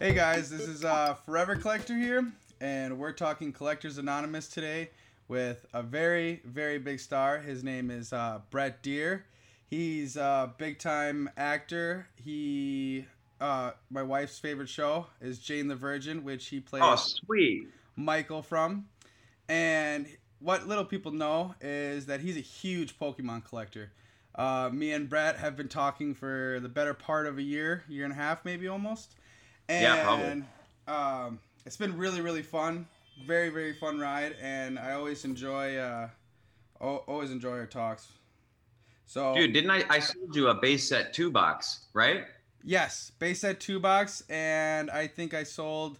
[0.00, 4.90] Hey guys, this is uh, Forever Collector here, and we're talking Collectors Anonymous today
[5.26, 7.38] with a very, very big star.
[7.38, 9.24] His name is uh, Brett Dier.
[9.66, 12.06] He's a big time actor.
[12.14, 13.06] He,
[13.40, 17.66] uh, my wife's favorite show is Jane the Virgin, which he plays Oh, sweet.
[17.96, 18.86] Michael from.
[19.48, 20.06] And
[20.38, 23.90] what little people know is that he's a huge Pokemon collector.
[24.36, 28.04] Uh, me and Brett have been talking for the better part of a year, year
[28.04, 29.16] and a half, maybe almost.
[29.68, 30.44] And Yeah, probably.
[30.86, 32.86] um, it's been really, really fun.
[33.26, 36.08] Very, very fun ride, and I always enjoy, uh,
[36.80, 38.12] al- always enjoy our talks.
[39.06, 39.84] So, Dude, didn't I?
[39.90, 42.24] I sold you a base set two box, right?
[42.62, 45.98] yes, base set two box, and I think I sold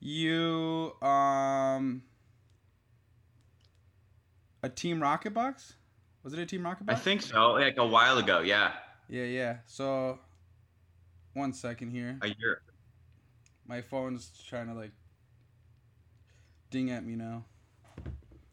[0.00, 2.02] you um
[4.62, 5.74] a Team Rocket box.
[6.22, 6.98] Was it a Team Rocket box?
[7.00, 7.52] I think so.
[7.52, 8.40] Like a while ago.
[8.40, 8.72] Yeah,
[9.08, 9.56] Yeah, yeah.
[9.66, 10.18] So,
[11.34, 12.18] one second here.
[12.22, 12.62] a year.
[13.68, 14.92] My phone's trying to like
[16.70, 17.44] ding at me now.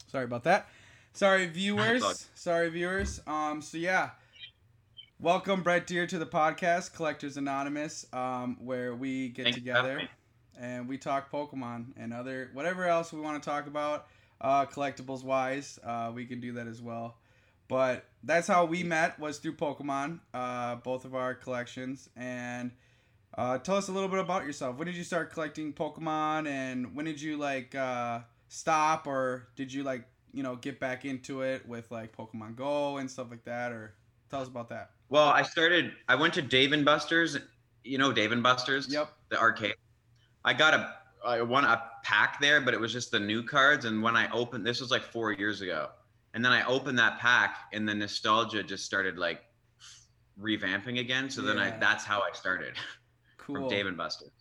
[0.08, 0.67] Sorry about that.
[1.14, 2.30] Sorry viewers.
[2.33, 3.22] Sorry viewers.
[3.28, 4.11] Um so yeah.
[5.20, 10.02] Welcome Brett Dier to the podcast Collectors Anonymous um where we get Thanks together
[10.59, 14.08] and we talk Pokemon and other whatever else we want to talk about
[14.42, 15.77] uh collectibles wise.
[15.83, 17.17] Uh we can do that as well.
[17.67, 22.72] But that's how we met was through Pokemon, uh both of our collections and
[23.38, 24.78] uh, tell us a little bit about yourself.
[24.78, 29.73] When did you start collecting Pokemon, and when did you like uh, stop, or did
[29.73, 33.44] you like you know get back into it with like Pokemon Go and stuff like
[33.45, 33.72] that?
[33.72, 33.95] Or
[34.30, 34.92] tell us about that.
[35.09, 35.94] Well, I started.
[36.08, 37.38] I went to Dave and Buster's.
[37.84, 38.92] You know Dave and Buster's.
[38.92, 39.11] Yep.
[39.30, 39.76] The arcade.
[40.45, 40.95] I got a.
[41.26, 43.86] I won a pack there, but it was just the new cards.
[43.86, 45.89] And when I opened, this was like four years ago,
[46.36, 49.42] and then I opened that pack, and the nostalgia just started like
[50.39, 51.31] revamping again.
[51.31, 51.72] So then I.
[51.80, 52.76] That's how I started
[53.45, 53.55] Cool.
[53.55, 54.31] from Dave and Buster's.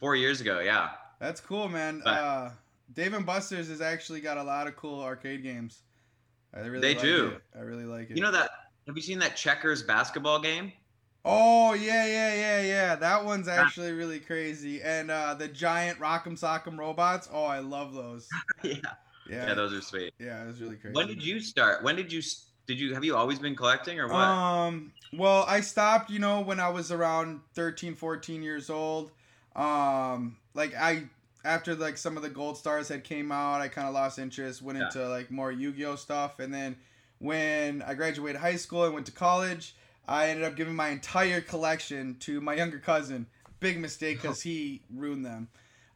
[0.00, 0.90] Four years ago, yeah.
[1.20, 2.02] That's cool, man.
[2.04, 2.50] But- uh,
[2.94, 5.82] Dave and Buster's has actually got a lot of cool arcade games.
[6.54, 7.26] I really They like do.
[7.28, 7.42] It.
[7.58, 8.16] I really like it.
[8.16, 8.50] You know that?
[8.86, 10.72] Have you seen that checkers basketball game?
[11.24, 12.94] Oh yeah, yeah, yeah, yeah.
[12.94, 14.80] That one's actually really crazy.
[14.80, 17.28] And uh, the giant Rock'em Sock'em robots.
[17.32, 18.28] Oh, I love those.
[18.62, 18.74] yeah.
[19.28, 20.14] Yeah, Yeah, those are sweet.
[20.20, 20.94] yeah, it was really crazy.
[20.94, 21.82] When did you start?
[21.82, 22.22] When did you
[22.66, 24.14] did you have you always been collecting or what?
[24.28, 29.10] Um, well, I stopped, you know, when I was around 13, 14 years old.
[29.54, 31.04] Um, like I
[31.44, 34.62] after like some of the gold stars had came out, I kind of lost interest,
[34.62, 34.86] went Yeah.
[34.86, 36.76] into like more Yu-Gi-Oh stuff, and then
[37.18, 39.74] when I graduated high school and went to college,
[40.06, 43.26] I ended up giving my entire collection to my younger cousin.
[43.60, 45.48] Big mistake because he ruined them.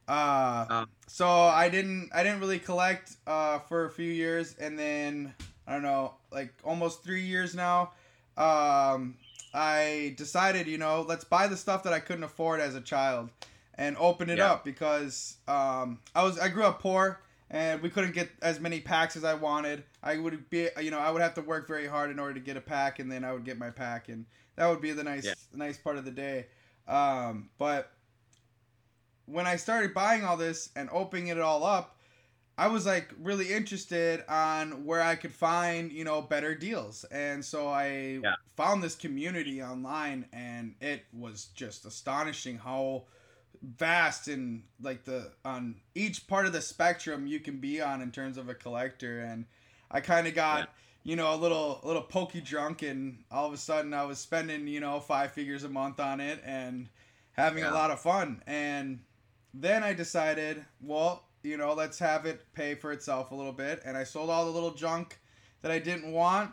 [0.07, 0.89] Uh, Um.
[1.07, 5.35] so I didn't I didn't really collect uh, for a few years, and then
[5.67, 7.91] I don't know, like almost three years now.
[8.37, 9.17] Um,
[9.53, 13.29] I decided, you know, let's buy the stuff that I couldn't afford as a child,
[13.75, 14.53] and open it Yeah.
[14.53, 18.79] up because um, I was I grew up poor and we couldn't get as many
[18.79, 19.83] packs as I wanted.
[20.01, 22.39] I would be, you know, I would have to work very hard in order to
[22.39, 24.25] get a pack, and then I would get my pack, and
[24.55, 25.33] that would be the nice, Yeah.
[25.53, 26.45] nice part of the day.
[26.87, 27.91] Um, but
[29.25, 31.97] when I started buying all this and opening it all up,
[32.61, 37.03] I was like really interested on where I could find, you know, better deals.
[37.05, 38.35] And so I Yeah.
[38.55, 43.07] found this community online and it was just astonishing how
[43.63, 48.11] vast and like the on each part of the spectrum you can be on in
[48.11, 49.45] terms of a collector and
[49.91, 50.65] I kind of got Yeah.
[51.03, 54.19] you know a little a little pokey drunk and all of a sudden I was
[54.19, 56.89] spending you know five figures a month on it and
[57.33, 59.01] having a lot of fun and
[59.53, 63.81] then I decided well you know let's have it pay for itself a little bit
[63.85, 65.19] and I sold all the little junk
[65.61, 66.51] that I didn't want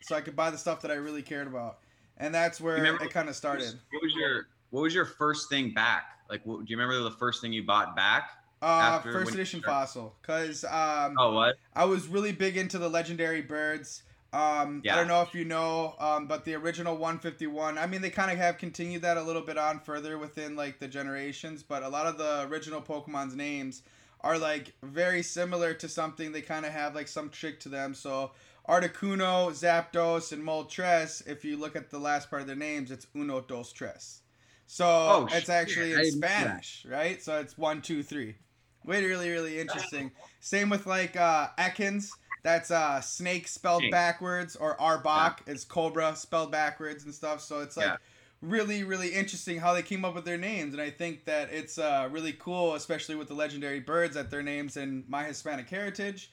[0.00, 1.78] so I could buy the stuff that I really cared about
[2.18, 5.48] and that's where remember- it kind of started What was your What was your first
[5.48, 6.04] thing back?
[6.28, 8.30] Like, what, do you remember the first thing you bought back?
[8.60, 11.56] uh, first edition fossil because um, Oh, what?
[11.74, 14.02] I was really big into the legendary birds.
[14.32, 17.78] Um, I don't know if you know, um, but the original 151.
[17.78, 20.78] I mean, they kind of have continued that a little bit on further within like
[20.78, 23.82] the generations, but a lot of the original Pokemon's names
[24.20, 26.32] are like very similar to something.
[26.32, 27.94] They kind of have like some trick to them.
[27.94, 28.32] So
[28.68, 31.26] Articuno, Zapdos, and Moltres.
[31.26, 34.22] If you look at the last part of their names, it's Uno, Dos, Tres.
[34.66, 36.64] So Oh, it's actually I in didn't know that.
[36.64, 37.22] Spanish, right?
[37.22, 38.36] So it's one, two, three.
[38.84, 40.12] Really, really, really interesting.
[40.40, 42.16] Same with like uh Ekans.
[42.42, 43.90] That's uh snake spelled Snake.
[43.90, 47.40] backwards, or Arbok is cobra spelled backwards and stuff.
[47.40, 47.96] So it's like Yeah.
[48.40, 50.72] Really, really interesting how they came up with their names.
[50.72, 54.42] And I think that it's uh really cool, especially with the legendary birds that their
[54.42, 56.30] names and my Hispanic heritage.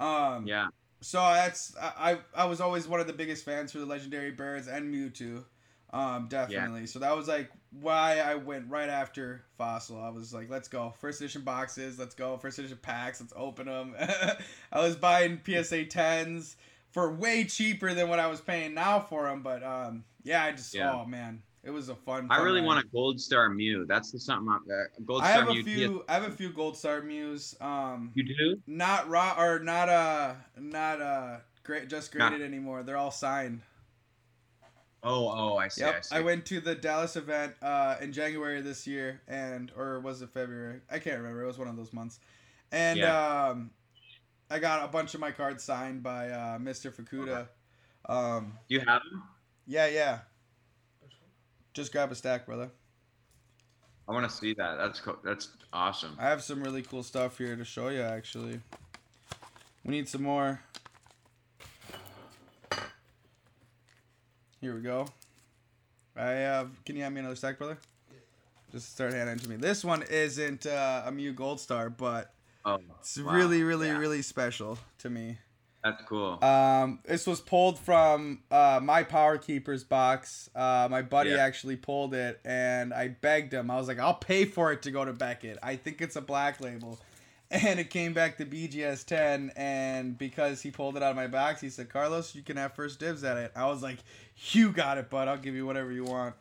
[0.00, 0.68] Um Yeah.
[1.00, 4.30] so that's I I I was always one of the biggest fans for the legendary
[4.32, 5.44] birds and Mewtwo.
[5.92, 6.86] Um, definitely.
[6.86, 10.00] So that was like why I went right after Fossil.
[10.02, 10.92] I was like, let's go.
[10.98, 12.36] First edition boxes, let's go.
[12.36, 13.94] First edition packs, let's open them.
[14.72, 16.56] I was buying PSA 10s
[16.90, 19.42] for way cheaper than what I was paying now for them.
[19.42, 20.92] But um, yeah, I just, Yeah.
[20.92, 22.26] oh man, it was a fun.
[22.30, 22.66] I really ride.
[22.66, 23.84] want a Gold Star Mew.
[23.86, 24.48] That's the something.
[24.52, 25.62] I'm- Uh, Gold I Star have a Mew.
[25.64, 26.04] few.
[26.08, 27.54] I have a few Gold Star Mews.
[27.60, 28.62] Um, You do?
[28.66, 32.82] not raw or not uh not uh great just Not- graded anymore.
[32.82, 33.62] They're all signed.
[35.06, 35.84] Oh, oh, I see.
[35.84, 36.16] I see.
[36.16, 40.30] I, went to the Dallas event uh in January this year and or was it
[40.30, 40.80] February?
[40.90, 41.42] I can't remember.
[41.42, 42.20] It was one of those months.
[42.72, 43.48] And Yeah.
[43.50, 43.70] um
[44.50, 46.90] I got a bunch of my cards signed by uh Mr.
[46.94, 47.48] Fukuda.
[48.08, 49.22] Um you have them?
[49.66, 50.18] Yeah, yeah.
[51.72, 52.70] Just grab a stack, brother.
[54.08, 54.76] I want to see that.
[54.76, 55.16] That's cool.
[55.24, 56.16] That's awesome.
[56.20, 58.60] I have some really cool stuff here to show you actually.
[59.84, 60.60] We need some more.
[64.60, 65.06] Here we go.
[66.16, 66.70] I have.
[66.84, 67.78] Can you hand me another stack, brother?
[68.72, 69.56] Just start handing to me.
[69.56, 72.32] This one isn't uh, a Mew Gold Star, but
[72.64, 73.34] Oh, it's wow.
[73.34, 73.98] really, really, Yeah.
[73.98, 75.38] really special to me.
[75.84, 76.42] That's cool.
[76.42, 80.48] Um, this was pulled from uh, my Power Keepers box.
[80.56, 81.36] Uh, my buddy Yeah.
[81.44, 83.70] actually pulled it, and I begged him.
[83.70, 85.58] I was like, "I'll pay for it to go to Beckett.
[85.62, 86.98] I think it's a black label."
[87.50, 91.28] And it came back to BGS 10, and because he pulled it out of my
[91.28, 93.98] box, he said, "Carlos, you can have first dibs at it." I was like,
[94.50, 95.28] "You got it, bud.
[95.28, 96.34] I'll give you whatever you want."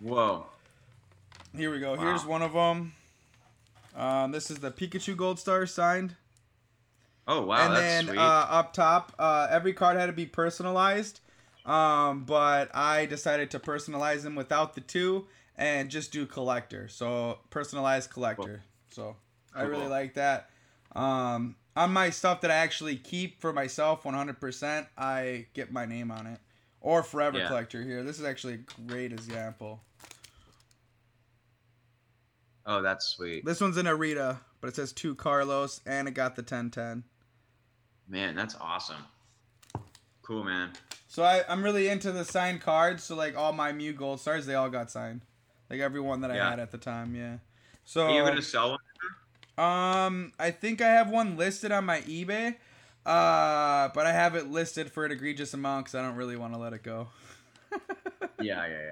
[0.00, 0.46] Whoa.
[1.54, 1.94] Here we go.
[1.96, 2.00] Wow.
[2.00, 2.94] Here's one of them.
[3.96, 6.14] Um, this is the Pikachu Gold Star signed.
[7.26, 11.20] Oh wow, and that's then uh, up top, uh, every card had to be personalized.
[11.64, 15.26] Um, but I decided to personalize them without the two
[15.56, 16.88] and just do collector.
[16.88, 18.62] So personalized collector.
[18.90, 19.16] So
[19.54, 20.50] I really like that.
[20.94, 26.10] Um, on my stuff that I actually keep for myself 100%, I get my name
[26.10, 26.38] on it.
[26.80, 27.46] Or forever Yeah.
[27.46, 28.02] collector here.
[28.02, 29.80] This is actually a great example.
[32.66, 33.44] oh, that's sweet.
[33.44, 37.04] This one's an Arita, but it says two Carlos and it got the 1010.
[38.08, 39.02] Man, that's awesome.
[40.22, 40.72] Cool, man.
[41.08, 43.04] So I, I'm really into the signed cards.
[43.04, 45.22] So like all my Mew Gold Stars, they all got signed.
[45.70, 46.50] Like every one that I Yeah.
[46.50, 47.38] had at the time, yeah.
[47.84, 48.70] So Are you gonna sell
[49.56, 49.64] one?
[49.66, 52.56] um, I think I have one listed on my eBay,
[53.06, 56.54] uh, but I have it listed for an egregious amount because I don't really want
[56.54, 57.08] to let it go.
[58.40, 58.90] Yeah, yeah,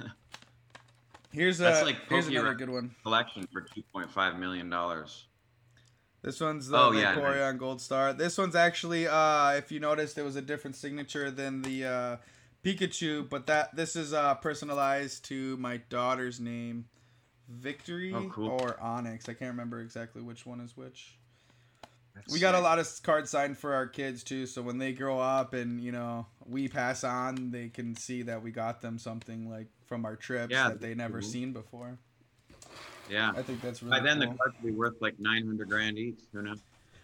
[0.00, 0.06] yeah.
[1.32, 2.94] Here's a That's like here's another good one.
[3.02, 5.26] Collection for two point five million dollars.
[6.22, 8.12] This one's the Oh, yeah, Vaporeon Gold Star.
[8.12, 12.16] This one's actually, uh, if you noticed, it was a different signature than the uh,
[12.62, 16.84] Pikachu, but that this is uh, personalized to my daughter's name,
[17.48, 18.48] Victory Oh, cool.
[18.50, 19.28] or Onyx.
[19.28, 21.16] I can't remember exactly which one is which.
[22.30, 25.18] We got a lot of cards signed for our kids too, so when they grow
[25.18, 29.48] up and you know we pass on, they can see that we got them something
[29.48, 31.30] like from our trips Yeah, that they never cool.
[31.30, 31.98] seen before.
[33.10, 33.32] Yeah.
[33.36, 34.30] I think that's really By then, cool.
[34.30, 36.20] the cards will be worth like nine hundred grand each.
[36.32, 36.60] Who knows?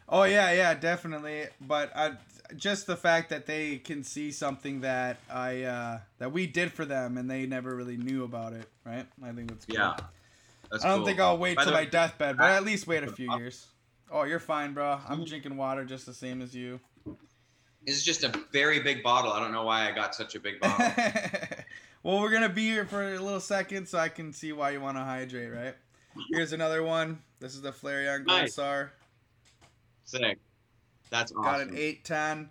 [0.09, 1.47] Oh yeah, yeah, definitely.
[1.61, 2.13] But I,
[2.57, 6.85] just the fact that they can see something that I uh, that we did for
[6.85, 9.07] them and they never really knew about it, right?
[9.23, 9.77] I think that's cool.
[9.77, 9.97] Yeah.
[10.71, 11.07] That's I don't cool.
[11.07, 13.37] think I'll wait By till my way, deathbed, but I- at least wait a few
[13.37, 13.67] years.
[14.11, 15.01] Oh, you're fine, bro.
[15.09, 16.79] I'm drinking water just the same as you.
[17.85, 19.33] This is just a very big bottle.
[19.33, 20.87] I don't know why I got such a big bottle.
[22.05, 24.81] well, we're gonna be here for a little second, so I can see why you
[24.81, 25.75] want to hydrate, right?
[26.31, 27.23] Here's another one.
[27.41, 28.53] This is the Flareon Gold Nice.
[28.55, 28.93] Star.
[30.05, 30.39] Sick.
[31.11, 31.43] That's awesome.
[31.43, 32.51] Got an 810.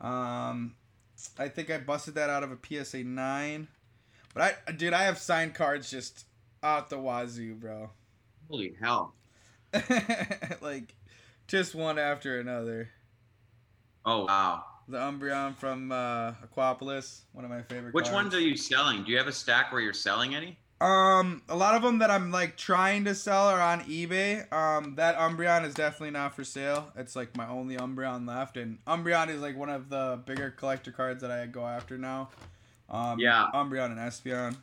[0.00, 0.74] Um,
[1.38, 3.68] I think I busted that out of a PSA 9.
[4.34, 6.26] But I, dude, I have signed cards just
[6.62, 7.90] out the wazoo, bro.
[8.50, 9.14] Holy hell.
[10.60, 10.94] like,
[11.46, 12.90] just one after another.
[14.04, 14.64] Oh wow.
[14.88, 17.92] The Umbreon from uh, Aquapolis, one of my favorite.
[17.92, 18.14] Which cards.
[18.14, 19.02] ones are you selling?
[19.02, 20.58] Do you have a stack where you're selling any?
[20.80, 24.50] Um, a lot of them that I'm like trying to sell are on eBay.
[24.52, 26.92] Um, that Umbreon is definitely not for sale.
[26.96, 30.92] It's like my only Umbreon left, and Umbreon is like one of the bigger collector
[30.92, 32.28] cards that I go after now.
[32.90, 33.46] Um, Yeah.
[33.54, 34.56] Umbreon and Espeon.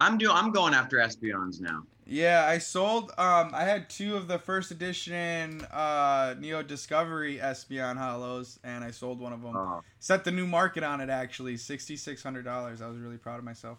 [0.00, 0.34] I'm doing.
[0.34, 1.84] I'm going after Espeons now.
[2.06, 3.12] Yeah, I sold.
[3.16, 8.90] Um, I had two of the first edition uh Neo Discovery Espeon Holos, and I
[8.90, 9.54] sold one of them.
[9.56, 12.80] Oh, Set the new market on it actually, sixty six hundred dollars.
[12.80, 13.78] I was really proud of myself.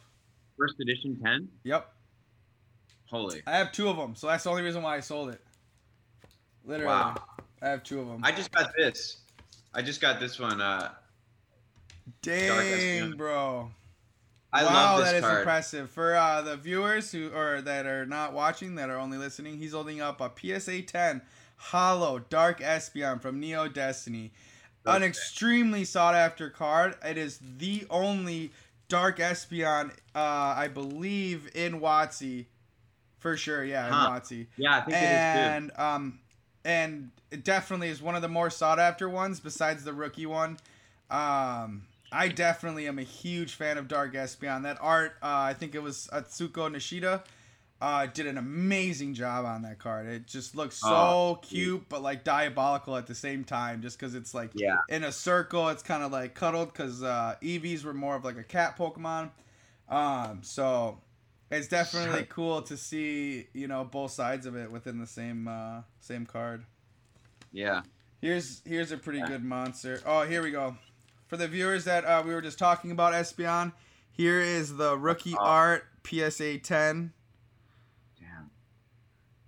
[0.58, 1.48] First edition ten.
[1.64, 1.92] Yep.
[3.10, 3.42] Holy.
[3.46, 5.42] I have two of them, so that's the only reason why I sold it.
[6.66, 7.16] Literally, Wow.
[7.62, 8.22] I have two of them.
[8.24, 9.18] I just got this.
[9.74, 10.62] I just got this one.
[10.62, 10.92] Uh,
[12.22, 13.72] Dang, bro!
[14.52, 15.38] I wow, love this that is card.
[15.40, 15.90] impressive.
[15.90, 19.74] For uh, the viewers who or that are not watching, that are only listening, he's
[19.74, 21.22] holding up a PSA 10
[21.58, 24.32] Holo Dark Espeon from Neo Destiny,
[24.86, 26.96] an extremely sought after card.
[27.04, 28.52] It is the only
[28.94, 30.20] Dark Espeon, uh,
[30.56, 32.46] I believe in WotC,
[33.18, 33.66] for sure.
[33.66, 34.06] Yeah, Huh.
[34.08, 34.48] in WotC.
[34.56, 36.20] Yeah, I think it is and um,
[36.64, 40.58] and it definitely is one of the more sought after ones besides the rookie one.
[41.10, 44.62] Um, I definitely am a huge fan of Dark Espeon.
[44.62, 47.24] That art, uh, I think it was Atsuko Nishida,
[47.84, 50.08] uh, did an amazing job on that card.
[50.08, 54.16] It just looks so Oh, cute, but like diabolical at the same time, just because
[54.16, 54.52] it's like.
[54.56, 54.78] Yeah.
[54.88, 55.68] in a circle.
[55.70, 59.32] It's kind of like cuddled because uh, Eevees were more of like a cat Pokemon.
[59.90, 61.00] Um, so
[61.52, 62.26] it's definitely Sure.
[62.28, 66.64] cool to see you know both sides of it within the same uh, same card.
[67.52, 67.82] Yeah.
[68.22, 69.28] Here's here's a pretty Yeah.
[69.28, 70.02] good monster.
[70.06, 70.78] Oh, here we go.
[71.28, 73.74] For the viewers that uh, we were just talking about Espeon,
[74.12, 75.44] here is the rookie Oh.
[75.44, 77.12] art PSA 10.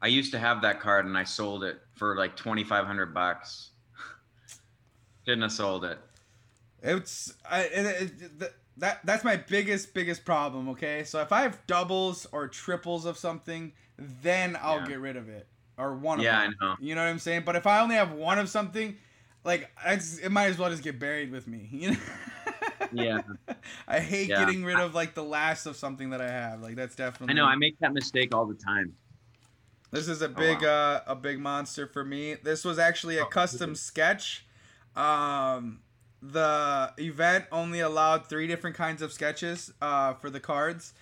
[0.05, 3.11] I used to have that card and I sold it for like twenty five hundred
[3.11, 3.71] bucks.
[5.25, 5.97] Shouldn't have sold it.
[6.83, 10.69] It's I, it, it, th- that that's my biggest biggest problem.
[10.69, 14.85] Okay, so if I have doubles or triples of something, then I'll Yeah.
[14.89, 16.55] get rid of it or one Yeah, of them.
[16.61, 16.75] I know.
[16.79, 17.41] You know what I'm saying?
[17.43, 18.95] But if I only have one of something,
[19.43, 21.67] like it's, it might as well just get buried with me.
[21.71, 21.97] You know?
[22.91, 23.21] Yeah.
[23.87, 24.45] I hate Yeah.
[24.45, 26.61] getting rid of like the last of something that I have.
[26.61, 27.45] Like that's definitely I know.
[27.45, 28.93] I make that mistake all the time.
[29.91, 32.35] This is a Oh, big uh, a big monster for me.
[32.35, 34.45] This was actually a Oh, custom sketch.
[34.95, 35.79] Um,
[36.21, 40.93] the event only allowed three different kinds of sketches uh, for the cards,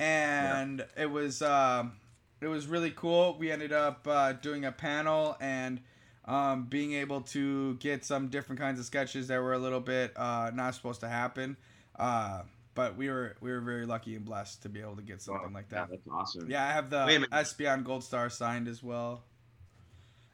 [0.00, 1.92] and it was um
[2.40, 3.36] it was really cool.
[3.38, 5.80] We ended up uh, doing a panel and
[6.24, 10.12] um, being able to get some different kinds of sketches that were a little bit
[10.16, 11.56] uh, not supposed to happen.
[11.96, 12.42] Uh,
[12.74, 15.48] but we were we were very lucky and blessed to be able to get something
[15.48, 15.90] Wow, like yeah, that.
[15.90, 16.50] that's awesome.
[16.50, 17.26] Yeah, I have the.
[17.32, 19.22] Espeon Gold Star signed as well.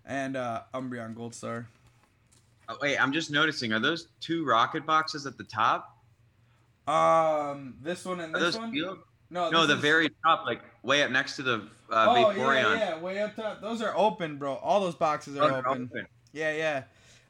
[0.07, 1.67] And uh Umbreon Gold Star.
[2.69, 3.73] Oh, wait, I'm just noticing.
[3.73, 5.97] Are those two rocket boxes at the top?
[6.87, 8.73] Um this one and Are this one?
[8.73, 8.99] sealed?
[9.31, 11.55] No, No, the is- very top, like way up next to the
[11.91, 12.63] uh, Oh, Vaporeon.
[12.79, 13.61] yeah, yeah, way up top.
[13.61, 14.55] Those are open, bro.
[14.55, 15.91] All those boxes are open.
[15.93, 16.07] open.
[16.33, 16.83] Yeah, yeah.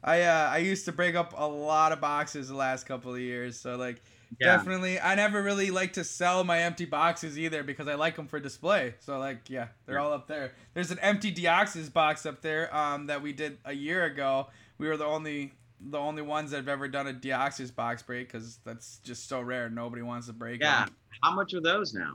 [0.03, 3.21] I uh I used to break up a lot of boxes the last couple of
[3.21, 4.03] years, so like
[4.39, 4.47] Yeah.
[4.59, 8.29] definitely I never really like to sell my empty boxes either because I like them
[8.29, 8.95] for display.
[9.01, 10.03] So like yeah, they're Yeah.
[10.03, 10.53] all up there.
[10.75, 14.49] There's an empty Deoxys box up there um that we did a year ago.
[14.79, 18.29] We were the only the only ones that have ever done a Deoxys box break
[18.31, 19.69] cuz that's just so rare.
[19.71, 20.87] Nobody wants to break Yeah.
[20.87, 20.95] 'em.
[21.23, 22.15] How much are those now?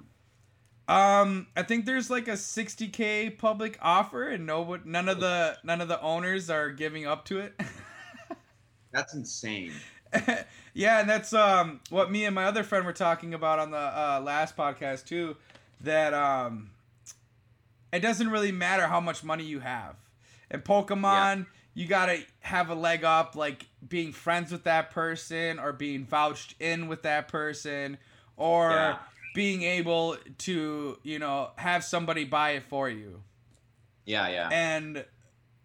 [0.87, 5.79] Um, I think there's like a 60k public offer, and no, none of the none
[5.79, 7.53] of the owners are giving up to it.
[8.91, 9.73] That's insane.
[10.73, 13.77] yeah, and that's um what me and my other friend were talking about on the
[13.77, 15.35] uh, last podcast too.
[15.81, 16.69] That um,
[17.91, 19.95] it doesn't really matter how much money you have.
[20.51, 25.73] In Pokemon, you gotta have a leg up, like being friends with that person, or
[25.73, 27.97] being vouched in with that person,
[28.37, 28.97] or Yeah.
[29.33, 33.21] Being able to, you know, have somebody buy it for you.
[34.05, 34.49] Yeah, yeah.
[34.51, 35.05] And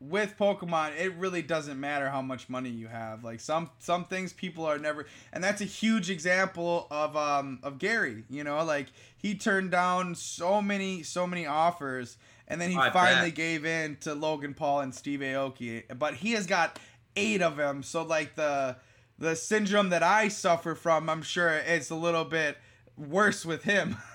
[0.01, 3.25] with Pokemon, it really doesn't matter how much money you have.
[3.25, 7.79] Like some some things people are never and that's a huge example of um of
[7.79, 12.77] Gary, you know, like he turned down so many so many offers and then he
[12.77, 13.37] I finally bet.
[13.37, 15.83] gave in to Logan Paul and Steve Aoki.
[15.99, 16.79] But he has got
[17.17, 17.83] 8 of them.
[17.83, 18.77] So like the
[19.19, 22.57] the syndrome that I suffer from, I'm sure it's a little bit
[22.99, 23.97] worse with him.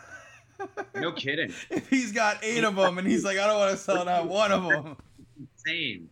[0.96, 1.52] No kidding.
[1.70, 4.30] if he's got 8 of them and he's like I don't want to sell not
[4.30, 4.96] one of them.
[5.38, 6.08] Insane.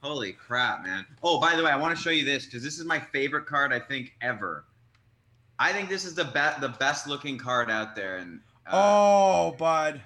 [0.00, 1.04] Holy crap, man.
[1.24, 3.46] Oh, by the way, I want to show you this because this is my favorite
[3.46, 4.64] card I think ever.
[5.58, 9.56] I think this is the best the best looking card out there and uh, Oh,
[9.58, 10.00] bud.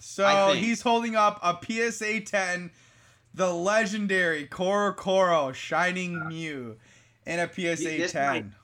[0.00, 2.72] So he's holding up a PSA 10,
[3.32, 6.76] the legendary CoroCoro Shining Mew,
[7.24, 8.54] in a PSA This 10.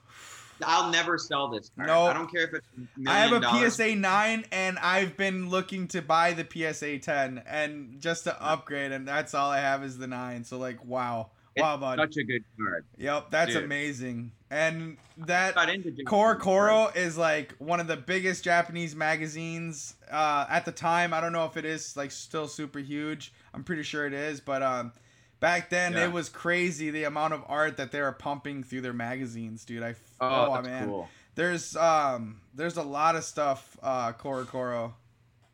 [0.64, 1.88] I'll never sell this card.
[1.88, 2.06] No.
[2.06, 2.66] I don't care if it's
[3.06, 3.74] I have a dollars.
[3.74, 8.92] PSA 9, and I've been looking to buy the PSA 10, and just to upgrade,
[8.92, 10.44] and that's all I have is the 9.
[10.44, 11.30] So, like, wow.
[11.54, 11.98] It's wow, bud.
[11.98, 12.84] Such a good card.
[12.98, 13.64] Yep, that's dude.
[13.64, 14.30] amazing.
[14.50, 15.54] And that.
[15.54, 16.38] Core into Jason Koro.
[16.38, 21.12] Koro is like one of the biggest Japanese magazines uh, at the time.
[21.12, 23.32] I don't know if it is like still super huge.
[23.52, 24.92] I'm pretty sure it is, but um,
[25.40, 26.06] back then Yeah.
[26.06, 29.82] it was crazy the amount of art that they were pumping through their magazines, dude.
[29.82, 31.08] I Oh, oh, man, cool.
[31.34, 34.92] there's um there's a lot of stuff uh CoroCoro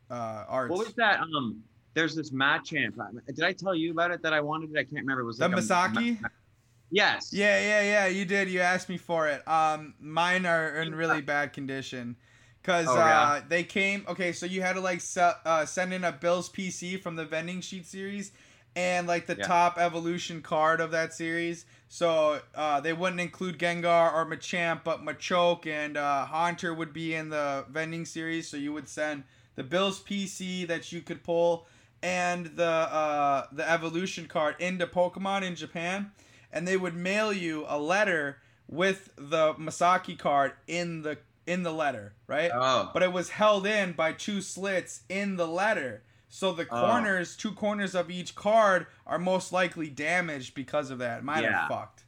[0.09, 0.13] uh
[0.47, 0.69] arts.
[0.71, 1.19] What was that?
[1.21, 1.63] Um,
[1.93, 2.95] there's this Machamp.
[3.27, 4.77] Did I tell you about it that I wanted it?
[4.77, 5.21] I can't remember.
[5.21, 6.19] It was the like a- Misaki?
[6.91, 7.31] yes.
[7.31, 8.07] Yeah, yeah, yeah.
[8.07, 8.49] You did.
[8.49, 9.47] You asked me for it.
[9.47, 12.15] Um, mine are in really bad condition,
[12.63, 14.03] cause Oh, uh, they came.
[14.09, 17.25] Okay, so you had to like se- uh, send in a Bill's PC from the
[17.25, 18.31] vending sheet series,
[18.75, 19.47] and like the Yeah.
[19.47, 21.65] top evolution card of that series.
[21.87, 27.13] So uh, they wouldn't include Gengar or Machamp, but Machoke and uh, Haunter would be
[27.13, 28.49] in the vending series.
[28.49, 29.23] So you would send
[29.55, 31.67] the Bills PC that you could pull
[32.03, 36.11] and the uh, the evolution card into Pokemon in Japan,
[36.51, 41.17] and they would mail you a letter with the Masaki card in the
[41.47, 42.51] in the letter, right?
[42.53, 46.03] Oh, but it was held in by two slits in the letter.
[46.35, 46.81] So the Oh.
[46.81, 51.23] corners, two corners of each card, are most likely damaged because of that.
[51.23, 51.63] Mine Yeah.
[51.63, 52.03] are fucked.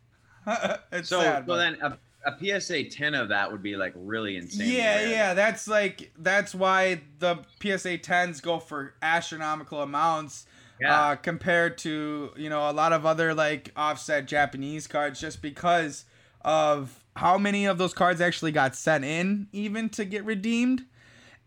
[0.91, 1.43] it's so sad.
[1.43, 1.97] so but- then a,
[2.29, 4.69] a PSA 10 of that would be like really insane.
[4.69, 5.07] yeah, rare.
[5.09, 10.45] yeah, that's like that's why the PSA 10s go for astronomical amounts
[10.81, 10.93] Yeah.
[11.11, 16.03] uh, compared to you know a lot of other like offset Japanese cards, just because
[16.41, 20.83] of how many of those cards actually got sent in even to get redeemed,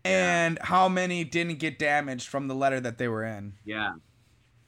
[0.05, 3.53] and how many didn't get damaged from the letter that they were in.
[3.65, 3.93] yeah.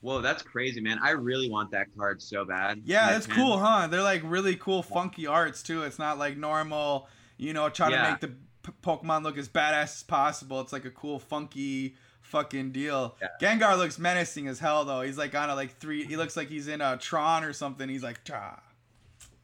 [0.01, 0.99] Whoa, that's crazy, man.
[1.01, 2.81] I really want that card so bad.
[2.83, 3.35] Yeah, that's 10.
[3.37, 3.87] cool, huh?
[3.87, 5.83] They're like really cool, funky arts too.
[5.83, 8.27] It's not like normal, you know, trying to make the
[8.63, 10.59] P- Pokemon look as badass as possible.
[10.59, 13.15] It's like a cool, funky fucking deal.
[13.21, 13.29] Yeah.
[13.57, 15.03] Gengar looks menacing as hell though.
[15.03, 16.03] He's like on a like three.
[16.03, 17.87] He looks like he's in a Tron or something.
[17.87, 18.59] He's like, Tah.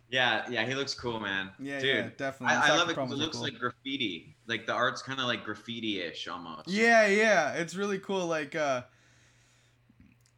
[0.09, 1.51] Yeah, yeah, he looks cool, man.
[1.57, 2.57] yeah, Dude, yeah, definitely.
[2.57, 3.43] I, I love it because it looks cool.
[3.43, 4.35] like graffiti.
[4.49, 6.67] Like the art's kind of like graffiti-ish almost.
[6.67, 8.25] Yeah, yeah, it's really cool.
[8.25, 8.81] Like, uh,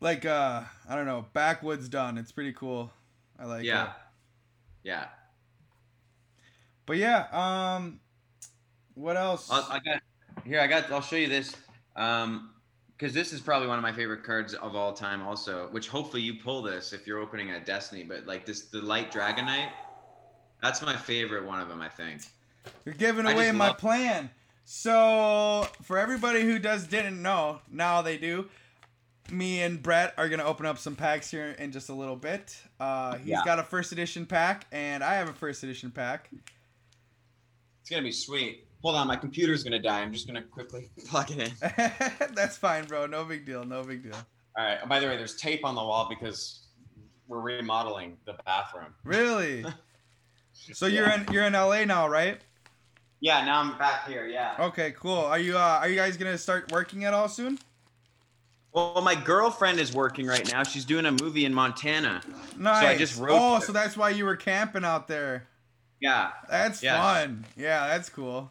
[0.01, 2.18] like uh, I don't know, backwoods done.
[2.18, 2.91] It's pretty cool.
[3.39, 3.84] I like yeah.
[3.84, 3.89] it.
[4.84, 4.91] Yeah.
[4.94, 5.06] Yeah.
[6.86, 8.01] But yeah, um,
[8.96, 9.50] what else?
[9.50, 10.01] I'll, I got
[10.44, 10.60] here.
[10.60, 10.91] I got.
[10.91, 11.56] I'll show you this.
[11.96, 12.50] Um,
[12.98, 15.70] because this is probably one of my favorite cards of all time, also.
[15.72, 18.03] Which hopefully you pull this if you're opening a Destiny.
[18.03, 19.72] But like this, the Light Dragonite.
[20.62, 22.24] That's my favorite one of them, I think.
[22.86, 24.30] You're giving away my love- plan.
[24.63, 28.48] So, for everybody who does didn't know, now they do.
[29.30, 32.56] Me and Brett are gonna open up some packs here in just a little bit.
[32.80, 33.44] Uh, he's Yeah.
[33.46, 36.30] got a first edition pack, and I have a first edition pack.
[37.82, 38.68] It's gonna be sweet.
[38.82, 40.01] Hold on, my computer's gonna die.
[40.01, 42.32] I'm just gonna quickly plug it in.
[42.36, 43.06] That's fine, bro.
[43.08, 43.63] No big deal.
[43.65, 44.15] No big deal.
[44.58, 44.88] All right.
[44.88, 46.67] By the way, there's tape on the wall because
[47.28, 48.93] we're remodeling the bathroom.
[49.04, 49.65] Really?
[50.54, 52.41] so you're in you're in LA now, right?
[53.21, 53.45] Yeah.
[53.45, 54.27] Now I'm back here.
[54.27, 54.55] Yeah.
[54.60, 55.17] Okay, cool.
[55.19, 57.57] Are you uh, are you guys gonna start working at all soon?
[58.73, 60.63] Well, my girlfriend is working right now.
[60.63, 62.21] She's doing a movie in Montana.
[62.57, 62.97] Nice.
[62.97, 65.47] just wrote oh, to- so that's why you were camping out there.
[65.99, 66.99] Yeah, That's Yeah.
[67.01, 67.45] fun.
[67.55, 68.49] Yeah, that's cool.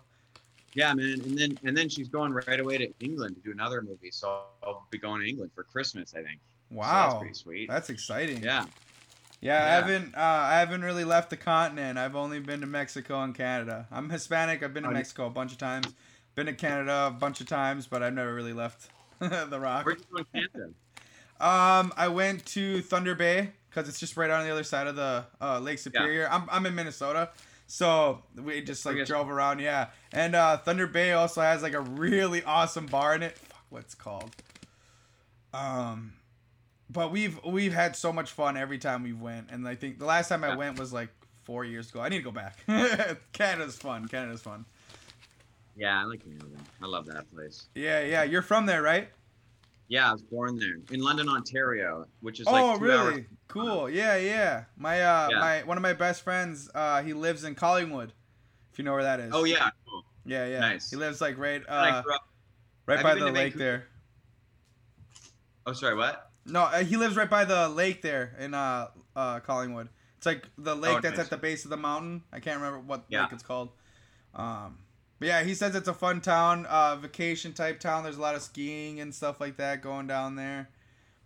[0.74, 1.20] yeah, man.
[1.24, 4.10] And then and then she's going right away to England to do another movie.
[4.12, 6.38] So I'll be going to England for Christmas, I think.
[6.70, 7.08] So Wow.
[7.08, 7.68] that's pretty sweet.
[7.68, 8.42] That's exciting.
[8.44, 8.66] yeah.
[9.40, 11.98] Yeah, I haven't uh, I haven't really left the continent.
[11.98, 13.86] I've only been to Mexico and Canada.
[13.90, 14.62] I'm Hispanic.
[14.62, 15.86] I've been to Mexico a bunch of times.
[16.34, 19.86] Been to Canada a bunch of times, but I've never really left the rock.
[19.86, 20.74] Where'd you go in Canada?
[21.40, 24.96] Um, I went to Thunder Bay because it's just right on the other side of
[24.96, 26.28] the uh, Lake Superior.
[26.30, 27.30] I'm I'm in Minnesota,
[27.66, 29.60] so we just like drove around.
[29.60, 33.38] Yeah, and uh, Thunder Bay also has like a really awesome bar in it.
[33.38, 34.36] Fuck, what's called?
[35.54, 36.12] Um,
[36.92, 40.06] but we've we've had so much fun every time we went, and I think the
[40.06, 41.08] last time I went was like
[41.44, 42.00] four years ago.
[42.00, 42.58] I need to go back.
[43.32, 44.08] Canada's fun.
[44.08, 44.64] Canada's fun.
[45.76, 46.46] Yeah, I like Canada.
[46.82, 47.68] I love that place.
[47.74, 48.22] Yeah, yeah.
[48.24, 49.08] You're from there, right?
[49.88, 53.14] Yeah, I was born there in London, Ontario, which is like oh, really?
[53.14, 53.24] hours.
[53.48, 53.90] Cool.
[53.90, 54.64] Yeah, yeah.
[54.76, 55.38] My uh, Yeah.
[55.38, 58.12] my one of my best friends, uh, he lives in Collingwood.
[58.72, 59.32] If you know where that is.
[59.34, 60.04] Oh yeah, cool.
[60.24, 60.60] Yeah, yeah.
[60.60, 60.90] nice.
[60.90, 62.02] He lives like right, uh,
[62.86, 63.58] right have by the lake Vancouver?
[63.58, 63.86] there.
[65.66, 66.29] Oh, sorry, what?
[66.46, 69.88] No, uh, he lives right by the lake there in uh, uh, Collingwood.
[70.16, 71.26] It's like the lake Oh, that's nice.
[71.26, 72.22] at the base of the mountain.
[72.32, 73.22] I can't remember what Yeah.
[73.22, 73.70] lake it's called.
[74.34, 74.78] Um,
[75.18, 78.04] but yeah, he says it's a fun town, uh, vacation type town.
[78.04, 80.68] There's a lot of skiing and stuff like that going down there.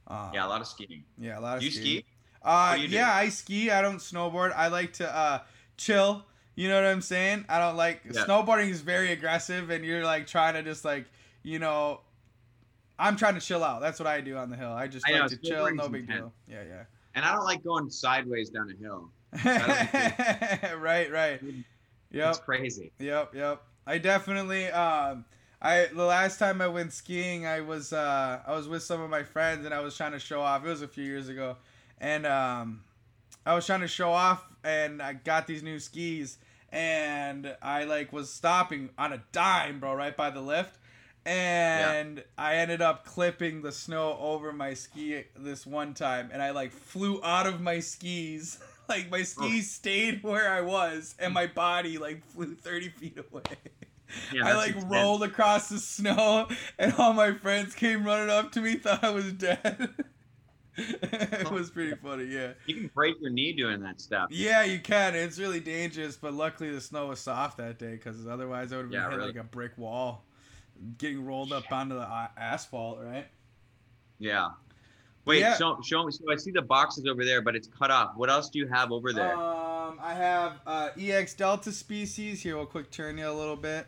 [0.06, 1.04] Uh, Yeah, a lot of skiing.
[1.18, 1.98] yeah, a lot of Do you skiing.
[2.00, 2.04] ski?
[2.42, 3.70] Uh, you yeah, I ski.
[3.70, 4.52] I don't snowboard.
[4.54, 5.40] I like to uh,
[5.76, 6.24] chill.
[6.56, 7.46] You know what I'm saying?
[7.48, 8.24] I don't like Yeah.
[8.26, 11.06] snowboarding is very aggressive, and you're like trying to just like
[11.42, 12.00] you know.
[12.98, 13.80] I'm trying to chill out.
[13.80, 14.72] That's what I do on the hill.
[14.72, 15.74] I just I like know, to chill.
[15.74, 16.32] No big deal.
[16.48, 16.84] Yeah, yeah.
[17.14, 19.10] And I don't like going sideways down a hill.
[20.78, 21.40] right, right.
[22.10, 22.30] Yep.
[22.30, 22.92] It's crazy.
[22.98, 23.62] Yep, yep.
[23.86, 25.24] I definitely um
[25.60, 29.10] I the last time I went skiing I was uh I was with some of
[29.10, 30.64] my friends and I was trying to show off.
[30.64, 31.56] It was a few years ago.
[31.98, 32.84] And um
[33.44, 36.38] I was trying to show off and I got these new skis
[36.70, 40.78] and I like was stopping on a dime, bro, right by the lift.
[41.26, 46.50] And I ended up clipping the snow over my ski this one time and I
[46.50, 48.58] like flew out of my skis.
[48.88, 53.42] like my skis stayed where I was and my body like flew 30 feet away.
[54.30, 54.92] Yeah, I like intense.
[54.92, 59.10] rolled across the snow and all my friends came running up to me, thought I
[59.10, 59.88] was dead.
[60.76, 62.52] it was pretty funny, yeah.
[62.66, 64.28] You can break your knee doing that stuff.
[64.30, 65.14] Yeah, you can.
[65.14, 68.86] It's really dangerous, but luckily the snow was soft that day because otherwise I would
[68.86, 69.28] have Yeah, hit really.
[69.28, 70.24] like a brick wall,
[70.98, 72.06] getting rolled up onto the
[72.36, 73.26] asphalt, right?
[74.18, 74.50] Yeah.
[75.24, 75.56] Wait, Yeah.
[75.56, 76.12] show, show me.
[76.12, 78.12] So I see the boxes over there, but it's cut off.
[78.16, 79.34] What else do you have over there?
[79.34, 82.42] Um, I have uh, EX Delta Species.
[82.42, 83.86] Here, we'll quick turn you a little bit.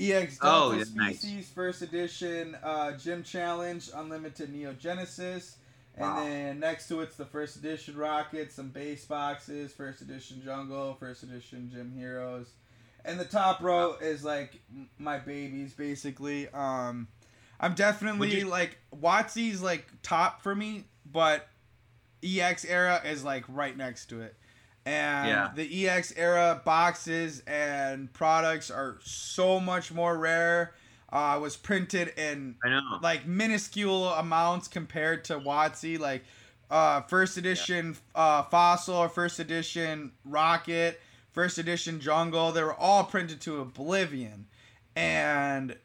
[0.00, 1.20] EX Oh, Delta nice.
[1.20, 5.56] Species, first edition uh, Gym Challenge, Unlimited Neo Genesis.
[5.94, 6.24] And Wow.
[6.24, 11.22] then next to it's the first edition Rocket, some base boxes, first edition Jungle, first
[11.22, 12.54] edition Gym Heroes.
[13.04, 14.60] And the top row is like
[14.98, 16.48] my babies, basically.
[16.48, 17.08] Um,
[17.60, 21.48] I'm definitely you- like WotC's like top for me, but
[22.22, 24.36] EX era is like right next to it.
[24.84, 25.50] And Yeah.
[25.54, 30.74] the EX era boxes and products are so much more rare.
[31.12, 32.98] Uh, was printed in I know.
[33.02, 35.98] like minuscule amounts compared to Watsy.
[35.98, 36.24] Like
[36.70, 40.98] uh, first edition uh, Fossil or first edition Rocket,
[41.32, 44.46] first edition Jungle, they were all printed to oblivion.
[44.94, 45.76] And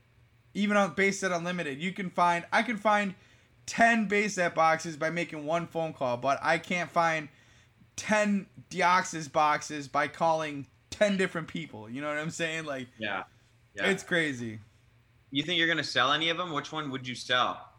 [0.53, 3.15] even on base set unlimited, you can find I can find
[3.65, 7.29] ten base set boxes by making one phone call, but I can't find
[7.95, 11.89] ten Deoxys boxes by calling ten different people.
[11.89, 12.65] You know what I'm saying?
[12.65, 13.23] Like yeah.
[13.75, 13.89] Yeah.
[13.89, 14.59] it's crazy.
[15.31, 16.51] you think you're gonna sell any of them?
[16.51, 17.69] Which one would you sell?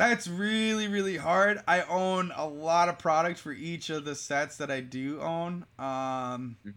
[0.00, 1.60] That's really, really hard.
[1.68, 5.66] I own a lot of products for each of the sets that I do own.
[5.78, 6.72] Um, Mhm.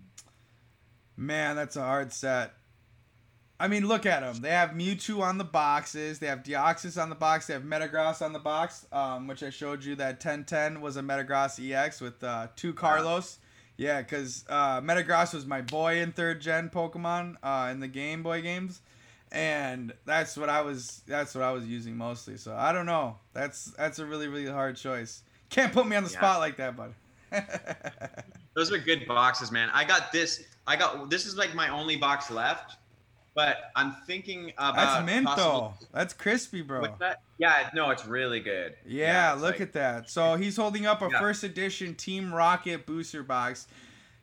[1.16, 2.52] man, that's a hard set.
[3.62, 4.42] I mean, look at them.
[4.42, 6.20] They have Mewtwo on the boxes.
[6.20, 7.48] They have Deoxys on the box.
[7.48, 11.02] They have Metagross on the box, um, which I showed you that 1010 was a
[11.02, 13.40] Metagross EX with uh, two Carlos.
[13.78, 18.22] Yeah, because uh, Metagross was my boy in third gen Pokemon uh, in the Game
[18.22, 18.82] Boy games
[19.34, 22.38] and that's what I was that's what I was using mostly.
[22.38, 23.18] So I don't know.
[23.34, 25.24] That's that's a really really hard choice.
[25.50, 26.18] Can't put me on the Yeah.
[26.20, 26.94] spot like that, bud.
[28.56, 29.70] Those are good boxes, man.
[29.74, 30.44] I got this.
[30.68, 32.78] I got this is like my only box left,
[33.34, 35.88] but I'm thinking about that's mint possible- though.
[35.92, 36.86] That's crispy, bro.
[37.00, 37.22] That?
[37.40, 38.76] Yeah, no, it's really good.
[38.86, 40.10] Yeah, it's look like- at that.
[40.10, 41.20] So he's holding up a Yeah.
[41.20, 43.68] first edition Team Rocket booster box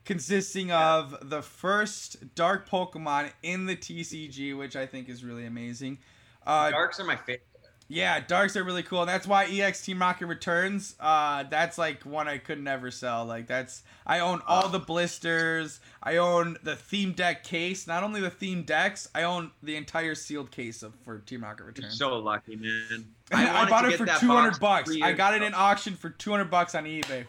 [0.05, 5.99] consisting of the first dark Pokemon in the TCG, which I think is really amazing.
[6.47, 7.47] Uh, Darks are my favorite.
[7.93, 10.95] Yeah, darks are really cool, and that's why EX Team Rocket returns.
[11.01, 13.25] Uh, that's like one I could never sell.
[13.25, 15.81] Like that's I own all the blisters.
[16.01, 17.89] I own the theme deck case.
[17.89, 21.65] Not only the theme decks, I own the entire sealed case of for Team Rocket
[21.65, 21.99] You're returns.
[21.99, 23.07] so lucky, man.
[23.33, 24.93] I, wanted bought it for two hundred bucks.
[25.03, 27.27] I got it in auction for two hundred bucks on eBay,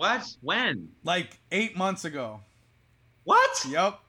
[0.00, 0.34] What?
[0.40, 0.88] When?
[1.04, 2.40] like eight months ago.
[3.24, 3.66] What?
[3.68, 4.00] Yep,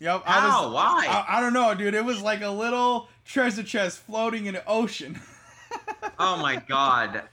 [0.00, 0.22] yep.
[0.24, 0.64] I How?
[0.64, 0.74] was.
[0.74, 1.06] Why?
[1.06, 1.92] I, I don't know, dude.
[1.92, 5.20] It was like a little treasure chest floating in the ocean.
[6.18, 7.24] oh my god.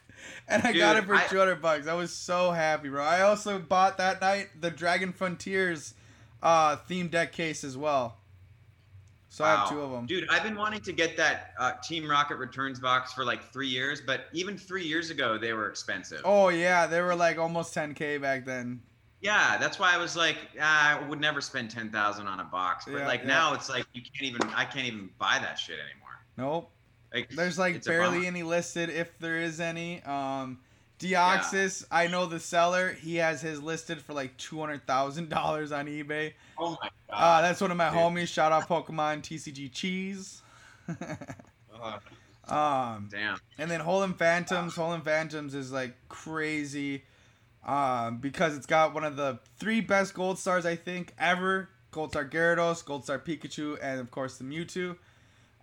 [0.50, 1.88] and I got it for I- 200 bucks.
[1.88, 3.02] I was so happy, bro.
[3.02, 5.94] I also bought that night the Dragon Frontiers
[6.44, 8.18] uh theme deck case as well.
[9.32, 10.08] So I have two of them.
[10.08, 13.68] Dude, I've been wanting to get that uh, Team Rocket Returns box for like three
[13.68, 16.22] years, but even three years ago they were expensive.
[16.26, 18.82] Oh yeah, they were like almost 10k back then.
[19.22, 22.44] Yeah, that's why I was like, ah, I would never spend ten thousand on a
[22.46, 22.86] box.
[22.86, 23.28] But Yeah, like yeah.
[23.28, 24.42] now, it's like you can't even.
[24.56, 26.10] I can't even buy that shit anymore.
[26.38, 26.72] Nope.
[27.14, 30.02] Like There's like barely any listed if there is any.
[30.04, 30.60] Um
[31.00, 32.92] Deoxys, I know the seller.
[32.92, 36.34] He has his listed for like two hundred thousand dollars on eBay.
[36.58, 37.44] Oh my Uh, god.
[37.46, 37.98] that's one of my dude.
[38.00, 38.28] homies.
[38.28, 40.42] Shout out Pokemon TCG Cheese.
[42.48, 43.38] Um, damn.
[43.60, 44.74] And then Holon Phantoms.
[44.76, 47.04] Holon Phantoms is like crazy
[47.66, 52.10] um, because it's got one of the three best gold stars, I think, ever Gold
[52.12, 54.98] Star Gyarados, Gold Star Pikachu, and of course the Mewtwo.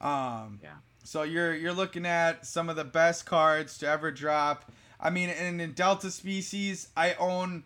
[0.01, 0.75] Um, Yeah.
[1.03, 4.71] So you're you're looking at some of the best cards to ever drop.
[5.01, 7.65] I mean, and in Delta Species, I own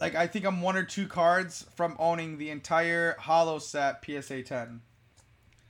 [0.00, 4.42] like I think I'm one or two cards from owning the entire Holo set PSA
[4.42, 4.80] 10.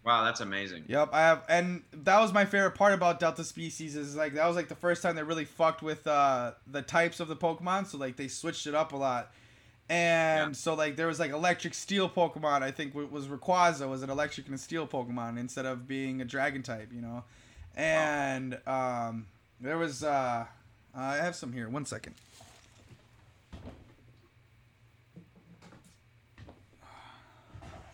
[0.02, 0.84] Wow, that's amazing.
[0.88, 4.46] Yep, I have, and that was my favorite part about Delta Species is like that
[4.46, 7.86] was like the first time they really fucked with uh, the types of the Pokemon.
[7.86, 9.30] So like they switched it up a lot,
[9.90, 10.52] and Yeah.
[10.54, 12.62] so like there was like Electric Steel Pokemon.
[12.62, 16.24] I think was Rayquaza was an Electric and a Steel Pokemon instead of being a
[16.24, 17.24] Dragon type, you know,
[17.74, 19.26] and um,
[19.60, 20.46] there was uh,
[20.94, 21.68] I have some here.
[21.68, 22.14] One second.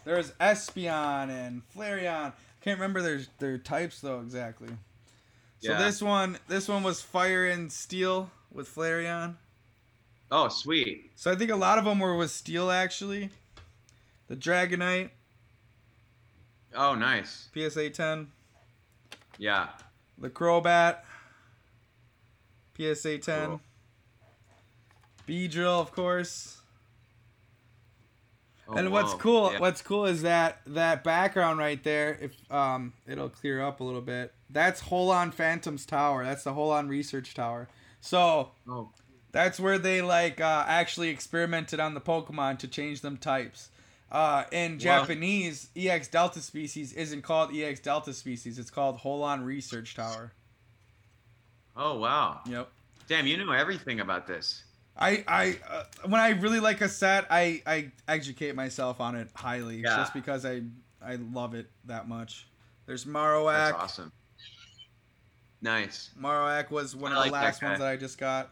[0.04, 2.32] There's Espeon and Flareon.
[2.32, 4.68] I can't remember their their types though exactly.
[5.60, 5.78] So Yeah.
[5.78, 9.36] this one this one was Fire and Steel with Flareon.
[10.30, 11.12] Oh, sweet.
[11.16, 13.30] So I think a lot of them were with Steel actually.
[14.28, 15.10] The Dragonite,
[16.74, 17.48] Oh, nice.
[17.54, 18.30] PSA 10.
[19.38, 19.68] Yeah.
[20.18, 20.98] The Crobat.
[22.76, 23.46] PSA 10.
[23.48, 23.60] Cool.
[25.28, 26.58] Beedrill, of course.
[28.68, 29.18] Oh, and what's whoa.
[29.18, 29.58] cool, Yeah.
[29.60, 32.18] what's cool is that that background right there.
[32.20, 34.34] If um, it'll clear up a little bit.
[34.50, 36.24] That's Holon Phantom's tower.
[36.24, 37.68] That's the Holon Research Tower.
[38.00, 38.90] So Oh,
[39.32, 43.70] that's where they like uh, actually experimented on the Pokemon to change them types.
[44.10, 44.78] Uh, in Wow.
[44.78, 48.58] Japanese, EX Delta species isn't called EX Delta species.
[48.58, 50.32] It's called Holon Research Tower.
[51.76, 52.40] Oh wow.
[52.46, 52.68] Yep.
[53.08, 54.62] Damn, you know everything about this.
[54.98, 59.28] I I uh, when I really like a set, I I educate myself on it
[59.34, 59.96] highly Yeah.
[59.96, 60.62] just because I
[61.04, 62.46] I love it that much.
[62.86, 63.52] There's Marowak.
[63.72, 64.12] That's awesome.
[65.62, 66.10] Nice.
[66.20, 67.66] Marowak was one I of the that last guy.
[67.68, 68.50] ones that I just got.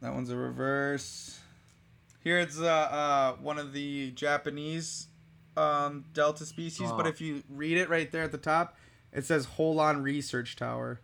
[0.00, 1.38] That one's a reverse.
[2.24, 5.06] Here it's uh, uh one of the Japanese
[5.56, 7.08] um Delta species, but Oh.
[7.08, 8.76] if you read it right there at the top,
[9.12, 11.00] it says Holon Research Tower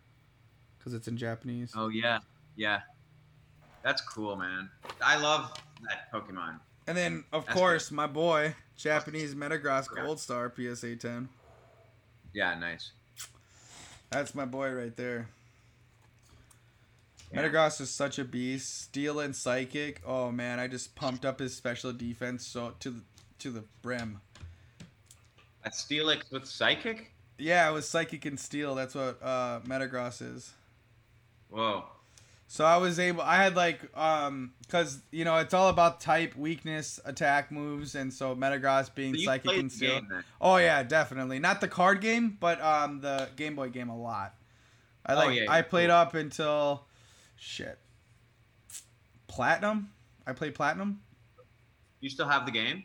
[0.79, 1.73] because it's in Japanese.
[1.75, 2.19] Oh yeah,
[2.55, 2.81] yeah.
[3.83, 4.69] That's cool, man.
[5.01, 5.53] I love
[5.87, 6.59] that Pokemon.
[6.87, 11.29] And then, of That's course, my boy, Japanese Metagross Gold Star PSA 10.
[12.33, 12.91] Yeah, nice.
[14.09, 15.29] That's my boy right there.
[17.31, 17.43] Yeah.
[17.43, 18.81] Metagross is such a beast.
[18.81, 20.01] Steel and Psychic.
[20.05, 23.01] Oh man, I just pumped up his special defense so to the
[23.39, 24.19] to the brim.
[25.63, 27.11] That's Steelix with Psychic.
[27.37, 28.75] Yeah, it was Psychic and Steel.
[28.75, 30.53] That's what uh, Metagross is.
[31.49, 31.85] Whoa.
[32.47, 33.21] So I was able.
[33.21, 38.11] I had like um, cause you know it's all about type, weakness, attack moves, and
[38.11, 40.01] so Metagross being So Psychic and Steel.
[40.41, 41.37] Oh yeah, definitely.
[41.37, 44.33] Not the card game, but um the Game Boy game a lot.
[45.05, 45.95] I Oh, like yeah, I played cool.
[45.97, 46.85] up until
[47.37, 47.77] shit.
[49.27, 49.91] Platinum?
[50.25, 51.01] I played Platinum?
[52.01, 52.83] You still have the game?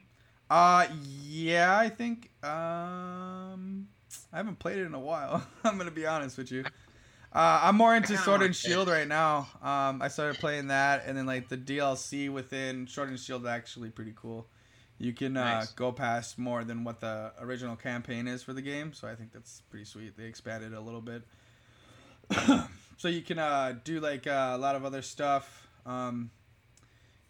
[0.50, 0.86] Uh
[1.22, 3.88] yeah, I think um
[4.32, 5.46] I haven't played it in a while.
[5.64, 6.64] I'm going to be honest with you.
[7.34, 9.48] Uh, I'm more into Sword and Shield right now.
[9.60, 13.48] Um, I started playing that, and then like the DLC within Sword and Shield is
[13.48, 14.46] actually pretty cool.
[14.98, 15.72] You can uh, Nice.
[15.72, 19.32] go past more than what the original campaign is for the game, so I think
[19.32, 20.16] that's pretty sweet.
[20.16, 21.22] They expanded a little bit,
[22.98, 25.66] so you can uh, do like uh, a lot of other stuff.
[25.84, 26.30] Um,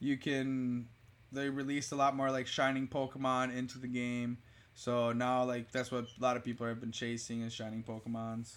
[0.01, 0.87] you can
[1.33, 4.37] they released a lot more like shining Pokemon into the game,
[4.75, 8.57] so now like that's what a lot of people have been chasing is shining Pokemons.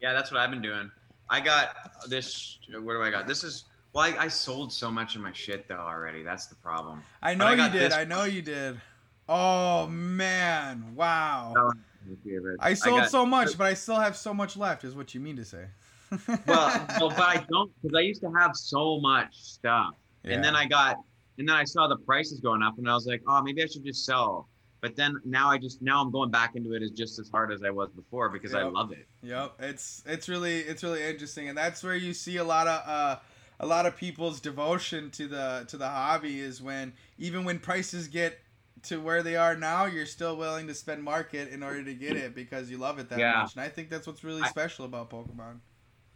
[0.00, 0.90] Yeah, that's what I've been doing.
[1.28, 1.74] I got
[2.08, 2.58] this.
[2.70, 3.26] What do I got?
[3.26, 3.64] This is.
[3.92, 6.22] Well, I, I sold so much of my shit though already.
[6.22, 7.02] That's the problem.
[7.22, 7.82] I know I you did.
[7.90, 8.80] this I know you did.
[9.28, 10.94] Oh man!
[10.94, 11.52] Wow.
[11.54, 11.76] That one's
[12.08, 12.58] my favorite.
[12.60, 14.84] I sold got- so much, but I still have so much left.
[14.84, 15.66] Is what you mean to say?
[16.46, 20.54] Well, no, but I don't because I used to have so much stuff, and then
[20.54, 20.98] I got,
[21.38, 23.66] and then I saw the prices going up, and I was like, oh, maybe I
[23.66, 24.48] should just sell.
[24.86, 27.52] But then now I just now I'm going back into it as just as hard
[27.52, 29.08] as I was before because I love it.
[29.22, 32.88] Yep, it's it's really it's really interesting, and that's where you see a lot of
[32.88, 33.16] uh,
[33.58, 38.06] a lot of people's devotion to the to the hobby is when even when prices
[38.06, 38.38] get
[38.82, 42.16] to where they are now, you're still willing to spend market in order to get
[42.16, 43.40] it because you love it that Yeah.
[43.42, 45.58] much, and I think that's what's really I- special about Pokemon.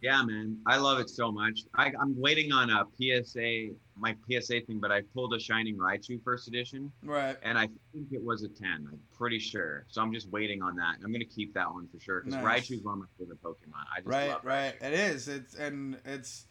[0.02, 1.60] Yeah, man, I love it so much.
[1.74, 6.22] I, I'm waiting on a PSA, my PSA thing, but I pulled a Shining Raichu
[6.24, 7.36] first edition, Right.
[7.42, 8.68] and I think it was a 10.
[8.90, 9.84] I'm pretty sure.
[9.88, 10.96] So I'm just waiting on that.
[11.04, 12.70] I'm gonna keep that one for sure because Nice.
[12.70, 13.84] Raichu's one of my favorite Pokemon.
[13.94, 14.86] I just right love right Raichu.
[14.86, 16.46] it is it's and it's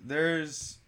[0.00, 0.78] there's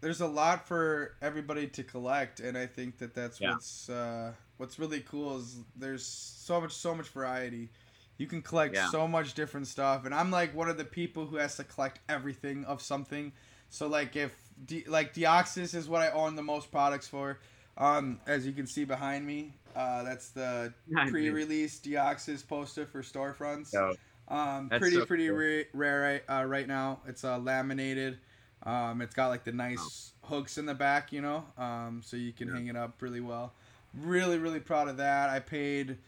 [0.00, 3.52] there's a lot for everybody to collect and i think that that's Yeah.
[3.52, 7.70] what's uh what's really cool is there's so much so much variety
[8.18, 8.88] you can collect Yeah.
[8.90, 11.98] so much different stuff and i'm like one of the people who has to collect
[12.08, 13.32] everything of something
[13.70, 14.32] so like if
[14.66, 17.40] De- like deoxys is what i own the most products for
[17.76, 20.72] um as you can see behind me uh that's the
[21.08, 23.94] pre-release deoxys poster for storefronts So,
[24.28, 25.36] um, pretty so pretty cool.
[25.36, 27.00] ra- rare right, uh, right now.
[27.06, 28.18] It's uh, laminated.
[28.62, 32.32] Um, it's got like the nice hooks in the back, you know, um, so you
[32.32, 32.54] can Yeah.
[32.54, 33.52] hang it up really well.
[33.92, 35.28] Really really proud of that.
[35.28, 35.98] I paid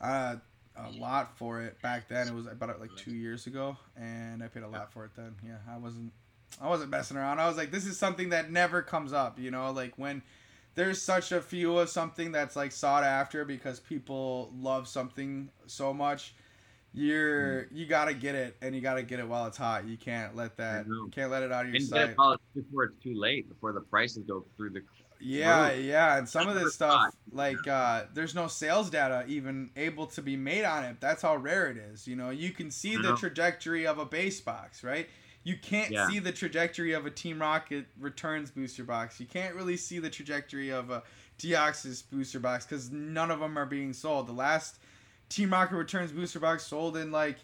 [0.00, 0.36] uh,
[0.76, 2.28] a lot for it back then.
[2.28, 5.04] It was I bought it like two years ago, and I paid a lot for
[5.04, 5.34] it then.
[5.44, 6.12] Yeah, I wasn't
[6.60, 7.38] I wasn't messing around.
[7.38, 10.22] I was like, this is something that never comes up, you know, like when.
[10.74, 15.92] There's such a few of something that's like sought after because people love something so
[15.92, 16.34] much
[16.94, 17.76] you're mm-hmm.
[17.76, 20.56] you gotta get it and you gotta get it while it's hot you can't let
[20.58, 22.16] that you can't let it out of your and sight it
[22.54, 24.82] before it's too late, before the prices go through the.
[25.24, 30.06] Yeah yeah and some of this stuff like uh there's no sales data even able
[30.06, 30.96] to be made on it.
[31.00, 32.30] That's how rare it is you know?
[32.30, 35.08] You can see the trajectory of a base box right?
[35.44, 36.08] You can't Yeah.
[36.08, 39.18] see the trajectory of a team rocket returns booster box.
[39.20, 41.02] You can't really see the trajectory of a
[41.38, 44.26] deoxys booster box because none of them are being sold.
[44.28, 44.78] The last
[45.28, 47.38] team rocket returns booster box sold in like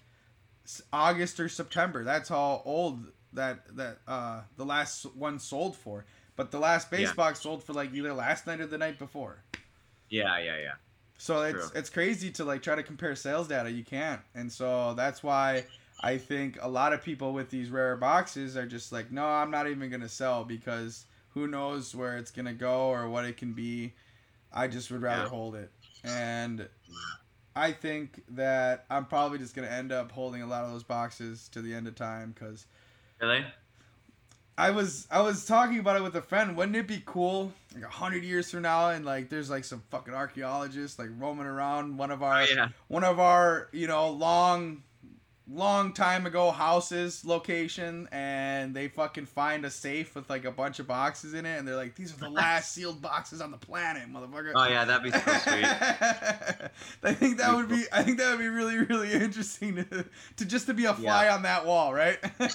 [0.92, 2.04] August or September.
[2.04, 3.00] That's how old
[3.32, 6.04] that that uh the last one sold for.
[6.38, 7.14] But the last base Yeah.
[7.14, 9.42] box sold for like either last night or the night before.
[10.08, 10.74] Yeah, yeah, yeah.
[11.18, 11.78] So it's True.
[11.80, 13.68] it's crazy to like try to compare sales data.
[13.72, 15.64] You can't, and so that's why
[16.00, 19.50] I think a lot of people with these rare boxes are just like, no, I'm
[19.50, 23.52] not even gonna sell because who knows where it's gonna go or what it can
[23.52, 23.94] be.
[24.52, 25.28] I just would rather Yeah.
[25.28, 25.72] hold it,
[26.04, 26.68] and
[27.56, 31.48] I think that I'm probably just gonna end up holding a lot of those boxes
[31.48, 32.66] to the end of time because
[33.20, 33.44] Really?
[34.58, 36.56] I was I was talking about it with a friend.
[36.56, 39.82] Wouldn't it be cool, like a hundred years from now, and like there's like some
[39.90, 42.68] fucking archaeologists like roaming around one of our Oh, yeah.
[42.88, 44.82] one of our you know long
[45.50, 50.78] long time ago houses location and they fucking find a safe with like a bunch
[50.78, 53.56] of boxes in it and they're like these are the last sealed boxes on the
[53.56, 55.64] planet motherfucker Oh yeah, that'd be so sweet.
[57.02, 60.04] I think that would be I think that would be really really interesting to,
[60.36, 61.34] to just to be a fly Yeah.
[61.36, 62.48] on that wall right I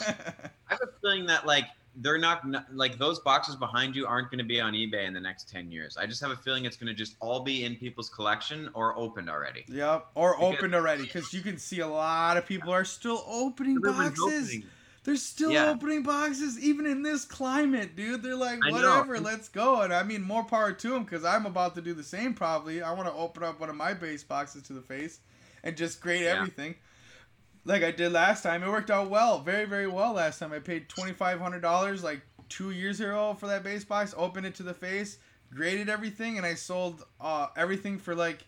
[0.67, 1.65] have a feeling that like
[1.97, 5.19] they're not like those boxes behind you aren't going to be on eBay in the
[5.19, 5.95] next 10 years.
[5.97, 8.97] I just have a feeling it's going to just all be in people's collection or
[8.97, 9.63] opened already.
[9.67, 13.23] Yep, or Because- opened already because you can see a lot of people are still
[13.27, 14.19] opening boxes.
[14.49, 14.63] opening.
[15.03, 15.69] They're still Yeah.
[15.69, 18.23] opening boxes even in this climate, dude.
[18.23, 19.81] They're like, whatever, let's go.
[19.81, 22.81] And I mean, more power to them because I'm about to do the same probably.
[22.81, 25.19] I want to open up one of my base boxes to the face
[25.61, 26.37] and just grade Yeah.
[26.37, 26.75] everything.
[27.65, 28.63] Like I did last time.
[28.63, 30.51] It worked out well, very, very well last time.
[30.51, 34.73] I paid $2,500 like two years ago for that base box, opened it to the
[34.73, 35.17] face,
[35.53, 38.45] graded everything, and I sold uh, everything for like,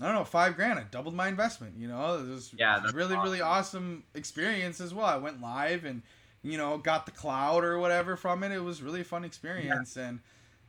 [0.00, 0.78] I don't know, five grand.
[0.78, 1.74] I doubled my investment.
[1.76, 5.06] You know, it was Yeah, really, really awesome experience as well.
[5.06, 6.02] I went live and
[6.42, 8.52] you know got the cloud or whatever from it.
[8.52, 10.20] It was really a fun experience, and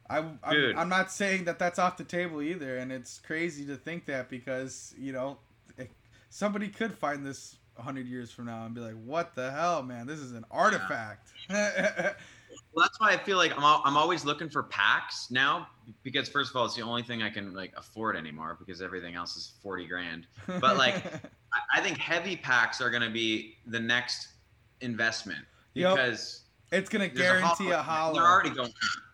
[0.09, 0.39] I I'm,
[0.77, 2.77] I'm not saying that that's off the table either.
[2.77, 5.37] And it's crazy to think that because you know
[6.33, 7.57] somebody could find this.
[7.75, 11.31] 100 years from now and be like what the hell man this is an artifact
[11.49, 15.67] Well, that's why I feel like I'm, al- I'm always looking for packs now
[16.03, 19.15] because first of all, it's the only thing I can like afford anymore because everything
[19.15, 20.27] else is 40 grand.
[20.45, 21.03] But, like,
[21.75, 24.27] I, think heavy packs are going to be the next
[24.81, 25.95] investment Yep.
[25.95, 26.41] because
[26.71, 28.73] it's gonna there's a guarantee a holo- holo They're already going.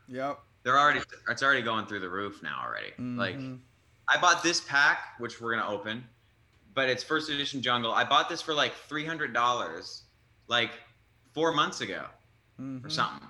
[0.09, 0.99] yep They're already.
[1.29, 2.91] It's already going through the roof now already.
[3.17, 3.59] Like Mhm.
[4.09, 6.03] I bought this pack, which we're gonna open,
[6.73, 7.93] but it's first edition jungle.
[7.93, 10.03] I bought this for like three hundred dollars,
[10.47, 10.71] like
[11.33, 12.05] four months ago
[12.83, 12.91] or Mhm.
[12.91, 13.27] something,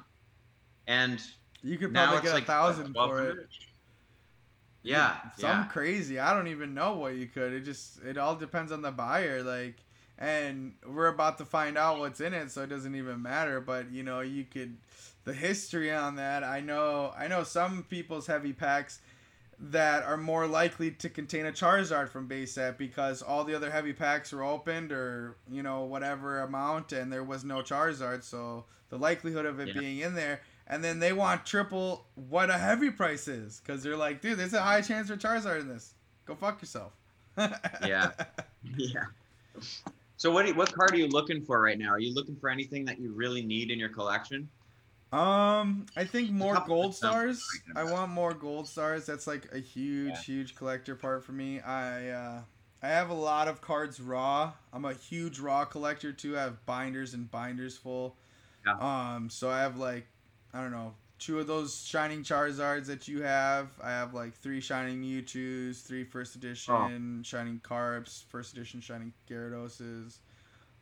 [0.88, 1.22] and
[1.62, 3.38] you could probably get like a thousand for it
[4.82, 5.66] Yeah, yeah.
[5.70, 6.20] crazy.
[6.20, 7.54] I don't even know what you could.
[7.54, 9.44] It just it all depends on the buyer.
[9.44, 9.76] Like,
[10.18, 13.60] and we're about to find out what's in it, so it doesn't even matter.
[13.60, 14.78] But you know, you could
[15.26, 16.44] the history on that.
[16.44, 17.14] I know.
[17.18, 19.02] I know some people's heavy packs
[19.62, 23.70] that are more likely to contain a Charizard from base set because all the other
[23.70, 28.64] heavy packs were opened or you know whatever amount and there was no Charizard so
[28.90, 29.80] the likelihood of it Yeah.
[29.82, 33.98] being in there and then they want triple what a heavy price is because they're
[33.98, 35.94] like dude there's a high chance for Charizard in this
[36.26, 36.94] go fuck yourself
[37.86, 38.12] Yeah.
[38.78, 39.04] Yeah.
[40.18, 41.90] So what you, what card are you looking for right now?
[41.90, 44.50] Are you looking for anything that you really need in your collection?
[45.12, 47.44] Um, I think more gold stars.
[47.76, 49.06] I want more gold stars.
[49.06, 50.22] That's like a huge, Yeah.
[50.22, 51.60] huge collector part for me.
[51.62, 52.42] I uh,
[52.84, 54.54] I have a lot of cards raw.
[54.72, 56.38] I'm a huge raw collector too.
[56.38, 58.16] I have binders and binders full.
[58.66, 58.76] Yeah.
[59.16, 60.06] Um, so I have like
[60.54, 63.68] I don't know two of those shining Charizards that you have.
[63.84, 70.18] I have like three shining Mewtwo's, three first edition shining Carps, first edition shining Gyarados.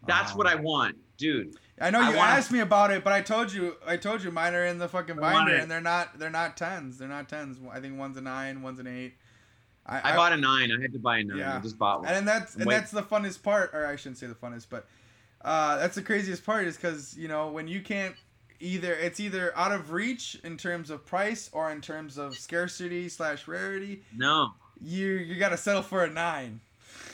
[0.06, 1.56] That's what I want, dude.
[1.80, 4.24] I know I you wanna- asked me about it, but I told you, I told
[4.24, 7.30] you, mine are in the fucking binder, and they're not, they're not tens, they're not
[7.30, 7.58] tens.
[7.72, 9.16] I think one's a nine, one's an eight.
[9.90, 10.70] I bought a nine.
[10.72, 11.38] I had to buy a nine.
[11.38, 11.56] Yeah.
[11.56, 12.10] I just bought one.
[12.10, 12.76] and that's and Wait.
[12.76, 14.86] that's the funnest part, or I shouldn't say the funnest, but
[15.46, 18.14] uh, that's the craziest part is because you know when you can't
[18.60, 23.08] either, it's either out of reach in terms of price or in terms of scarcity
[23.08, 24.02] slash rarity.
[24.16, 24.52] no.
[24.82, 26.60] You you got to settle for a nine.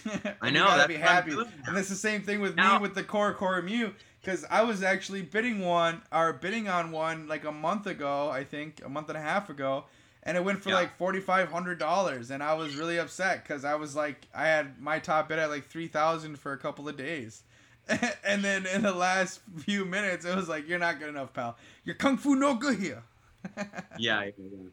[0.41, 1.31] I know, gotta that's be happy.
[1.67, 4.83] And it's the same thing with Now- me with the CoroCoro Mew because I was
[4.83, 9.09] actually bidding one or bidding on one like a month ago, I think a month
[9.09, 9.85] and a half ago,
[10.23, 10.75] and it went for Yeah.
[10.75, 14.47] like forty five hundred dollars, and I was really upset because I was like I
[14.47, 17.43] had my top bid at like three thousand for a couple of days.
[18.23, 21.57] and then in the last few minutes, it was like, "You're not good enough, pal.
[21.83, 23.03] You're kung fu no good here."
[23.99, 24.69] Yeah, yeah, yeah.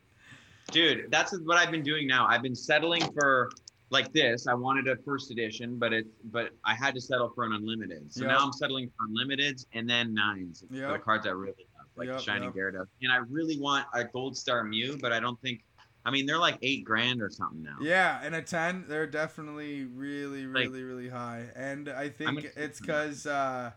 [0.71, 2.29] Dude, that's what I've been doing now.
[2.29, 3.51] I've been settling for
[3.91, 4.47] like this.
[4.47, 8.13] I wanted a first edition, but it but I had to settle for an unlimited.
[8.13, 8.29] So Yep.
[8.31, 12.09] now I'm settling for unlimiteds and then nines for the cards I really love, like
[12.09, 12.55] Yep, Shining yep.
[12.55, 12.87] Gyarados.
[13.03, 15.65] And I really want a Gold Star Mew, but I don't think.
[16.03, 17.77] I mean, they're like eight grand or something now.
[17.83, 21.51] Yeah, and a ten, they're definitely really, Like- really, really high.
[21.55, 23.73] And I think it's because uh,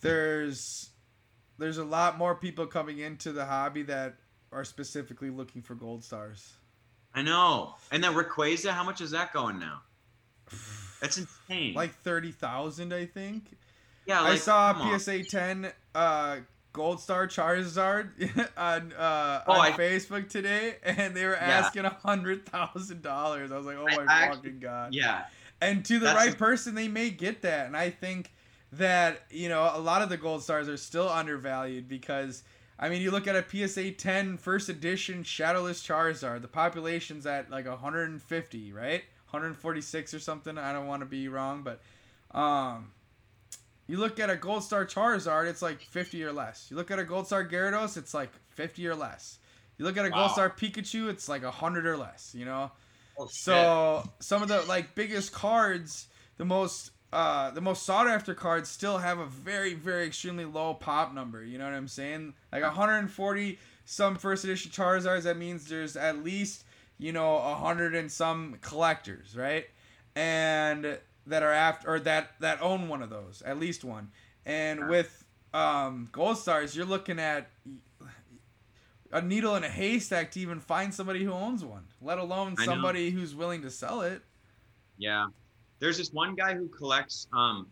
[0.00, 0.90] there's
[1.58, 4.16] there's a lot more people coming into the hobby that
[4.52, 6.57] are specifically looking for gold stars.
[7.18, 7.74] I know.
[7.90, 9.80] And then Rayquaza, how much is that going now?
[11.00, 11.74] That's insane.
[11.74, 13.44] Like thirty thousand, I think.
[14.06, 14.98] yeah, I saw come on.
[15.00, 16.36] PSA ten uh,
[16.72, 18.10] Gold Star Charizard
[18.56, 23.52] on uh, Oh, on I- Facebook today, and they were asking a hundred thousand dollars.
[23.52, 24.94] I was like, oh I my actually- fucking god!
[24.94, 25.24] Yeah.
[25.60, 27.66] And to the That's right the- person, they may get that.
[27.66, 28.32] And I think
[28.72, 32.42] that you know a lot of the Gold Stars are still undervalued because.
[32.78, 36.42] I mean, you look at a PSA 10 first edition Shadowless Charizard.
[36.42, 39.02] The population's at like 150, right?
[39.30, 40.56] 146 or something.
[40.56, 41.80] I don't want to be wrong, but
[42.38, 42.92] um,
[43.86, 46.68] you look at a Gold Star Charizard, it's like 50 or less.
[46.70, 49.38] You look at a Gold Star Gyarados, it's like 50 or less.
[49.76, 50.26] You look at a Wow.
[50.26, 52.34] Gold Star Pikachu, it's like 100 or less.
[52.34, 52.70] You know.
[53.18, 53.26] Oh.
[53.26, 56.06] So some of the like biggest cards,
[56.36, 60.74] the most uh the most sought after cards still have a very very extremely low
[60.74, 61.42] pop number.
[61.44, 62.34] You know what I'm saying?
[62.52, 65.22] Like 140 some first edition Charizards.
[65.22, 66.64] That means there's at least
[66.98, 69.66] you know a hundred and some collectors, right?
[70.14, 74.10] And that are after or that that own one of those, at least one.
[74.44, 74.88] And Sure.
[74.88, 77.50] with um gold stars, you're looking at
[79.10, 83.10] a needle in a haystack to even find somebody who owns one, let alone somebody
[83.10, 84.22] who's willing to sell it.
[84.98, 85.28] Yeah.
[85.80, 87.66] There's this one guy who collects um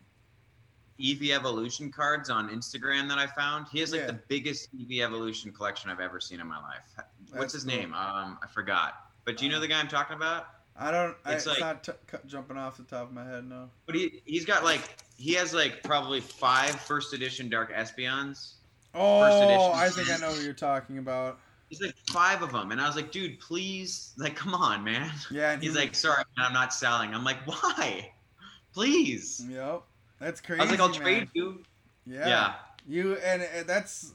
[0.99, 3.67] Eeveelution cards on Instagram that I found.
[3.71, 4.07] He has like Yeah.
[4.07, 6.81] the biggest Eeveelution collection I've ever seen in my life.
[6.95, 7.75] What's That's his cool.
[7.75, 7.93] name?
[7.93, 9.05] Um, I forgot.
[9.23, 10.47] But do you know Uh, the guy I'm talking about?
[10.75, 11.15] I don't.
[11.25, 13.45] I, It's it's like- not t- jumping off the top of my head.
[13.47, 13.69] No.
[13.85, 14.81] But he he's got like
[15.17, 18.53] he has like probably five first edition Dark Espeons.
[18.95, 19.71] Oh.
[19.73, 21.39] I think I know what you're talking about.
[21.69, 25.11] He's like five of them, and I was like, dude, please, like, come on, man.
[25.29, 27.13] Yeah, He's like, sorry, man, I'm not selling.
[27.13, 28.11] I'm like, why?
[28.73, 29.45] Please.
[29.49, 29.83] Yep.
[30.19, 30.61] That's crazy.
[30.61, 30.99] I was like, I'll man.
[31.01, 31.63] trade you.
[32.05, 32.27] Yeah.
[32.27, 32.53] Yeah.
[32.87, 34.13] You and uh, that's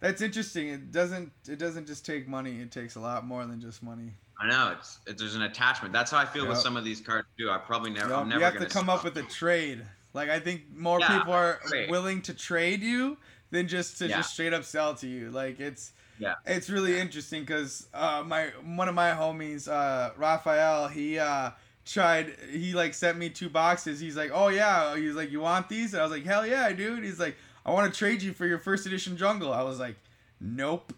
[0.00, 0.68] that's interesting.
[0.68, 2.60] It doesn't it doesn't just take money.
[2.60, 4.12] It takes a lot more than just money.
[4.40, 5.92] I know it's, it's there's an attachment.
[5.92, 7.50] That's how I feel with some of these cards too.
[7.50, 8.08] I probably never.
[8.10, 8.94] Yup, I'm never you have to come sell.
[8.96, 9.82] up with a trade.
[10.14, 11.90] Like I think more Yeah, people are trade.
[11.90, 13.18] willing to trade you
[13.50, 14.16] than just to Yeah.
[14.16, 15.30] just straight up sell to you.
[15.30, 16.34] Like it's Yeah.
[16.46, 21.50] it's really interesting because uh, my one of my homies, uh, Raphael, he uh,
[21.84, 22.34] tried.
[22.50, 24.00] He like sent me two boxes.
[24.00, 24.96] He's like, oh yeah.
[24.96, 25.92] He's like, you want these?
[25.92, 27.04] And I was like, hell yeah, dude.
[27.04, 29.52] He's like, I want to trade you for your first edition jungle.
[29.52, 29.96] I was like,
[30.40, 30.92] nope.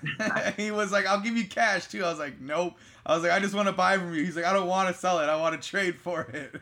[0.56, 2.04] he was like, I'll give you cash too.
[2.04, 2.74] I was like, nope.
[3.04, 4.24] I was like, I just want to buy from you.
[4.24, 5.26] He's like, I don't want to sell it.
[5.28, 6.54] I want to trade for it.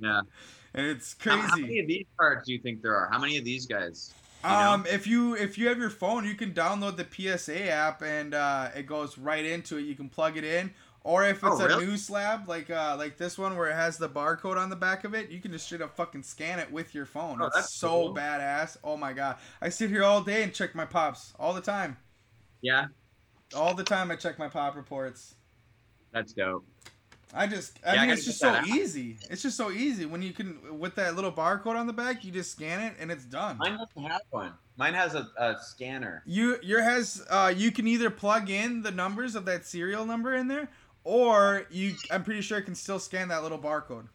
[0.00, 0.22] Yeah.
[0.74, 1.48] and it's How, crazy.
[1.48, 3.08] how many of these cards do you think there are?
[3.10, 4.14] How many of these guys?
[4.52, 4.74] Know?
[4.74, 7.04] Um, if you if you have your phone, you can download the
[7.38, 9.82] PSA app and uh, it goes right into it.
[9.82, 11.86] You can plug it in, or if Oh, it's a really?
[11.86, 15.04] new slab like uh, like this one where it has the barcode on the back
[15.04, 17.40] of it, you can just straight up fucking scan it with your phone.
[17.40, 18.14] Oh, it's that's so cool.
[18.14, 18.76] badass.
[18.84, 21.96] Oh my god, I sit here all day and check my pops all the time.
[22.62, 22.86] Yeah,
[23.54, 25.36] All the time I check my pop reports.
[26.12, 26.66] that's dope.
[27.34, 28.66] I just, I Yeah, mean, gotta it's just so out.
[28.68, 29.18] easy.
[29.28, 32.30] It's just so easy when you can with that little barcode on the back, you
[32.30, 33.58] just scan it and it's done.
[33.58, 34.52] Mine doesn't have one.
[34.76, 36.22] Mine has a, a scanner.
[36.26, 40.34] You your has uh you can either plug in the numbers of that serial number
[40.34, 40.68] in there,
[41.02, 44.06] or you I'm pretty sure it can still scan that little barcode.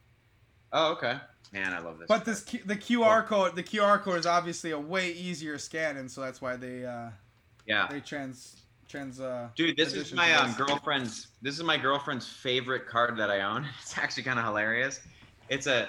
[0.72, 1.18] Oh, okay.
[1.52, 2.08] Man, I love this.
[2.08, 6.10] But this the QR code the QR code is obviously a way easier scan, and
[6.10, 7.10] so that's why they uh
[7.66, 7.88] yeah.
[7.90, 9.50] they trans trans uh.
[9.56, 11.28] Dude, this is my um, girlfriend's.
[11.42, 13.66] This is my girlfriend's favorite card that I own.
[13.82, 15.00] It's actually kind of hilarious.
[15.48, 15.88] It's a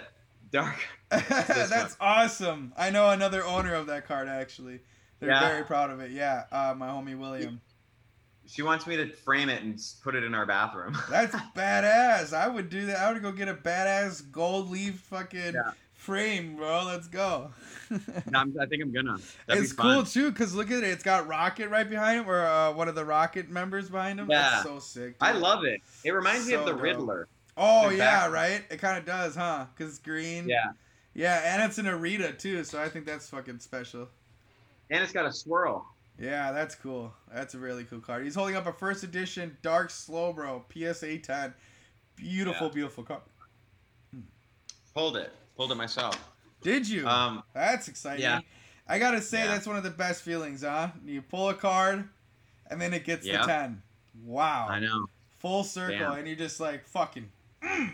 [0.53, 0.77] dark.
[1.11, 2.73] that's awesome.
[2.77, 4.81] I know another owner of that card actually.
[5.19, 5.49] They're Yeah.
[5.49, 6.13] very proud of it.
[6.13, 7.61] Yeah, uh, my homie William.
[8.47, 10.99] She wants me to frame it and put it in our bathroom.
[11.09, 12.33] That's badass.
[12.33, 12.97] I would do that.
[12.99, 15.71] I would go get a badass gold leaf fucking Yeah.
[16.01, 16.85] Frame, bro.
[16.87, 17.51] Let's go.
[17.91, 19.19] No, I think I'm gonna.
[19.47, 20.85] That'd it's cool too, cause look at it.
[20.85, 24.29] It's got Rocket right behind it, or uh, one of the Rocket members behind him.
[24.31, 24.51] Yeah.
[24.51, 25.17] That's so sick.
[25.21, 25.81] I love it.
[26.05, 26.83] It reminds me of the dope.
[26.83, 27.29] Riddler.
[27.57, 28.63] Oh yeah, right.
[28.71, 29.67] It kind of does, huh?
[29.77, 30.49] Cause it's green.
[30.49, 30.71] Yeah,
[31.15, 34.09] Yeah, and it's an Arita too, so I think that's fucking special.
[34.91, 35.87] and it's got a swirl.
[36.19, 37.13] Yeah, that's cool.
[37.33, 38.25] That's a really cool card.
[38.25, 41.55] He's holding up a first edition Dark Slowbro PSA 10.
[42.17, 42.73] Beautiful, Yeah.
[42.75, 43.23] beautiful card.
[44.95, 45.33] Hold it.
[45.61, 46.19] Hold it myself.
[46.63, 47.07] Did you?
[47.07, 48.23] Um, That's exciting.
[48.23, 48.41] yeah.
[48.89, 49.49] I gotta say, Yeah.
[49.49, 50.89] that's one of the best feelings, huh?
[51.05, 52.09] You pull a card,
[52.71, 53.43] and then it gets Yeah.
[53.43, 53.83] the 10.
[54.25, 54.69] Wow.
[54.71, 55.05] I know.
[55.41, 56.13] Full circle, Damn.
[56.15, 57.31] and you're just like, fucking.
[57.63, 57.93] mm.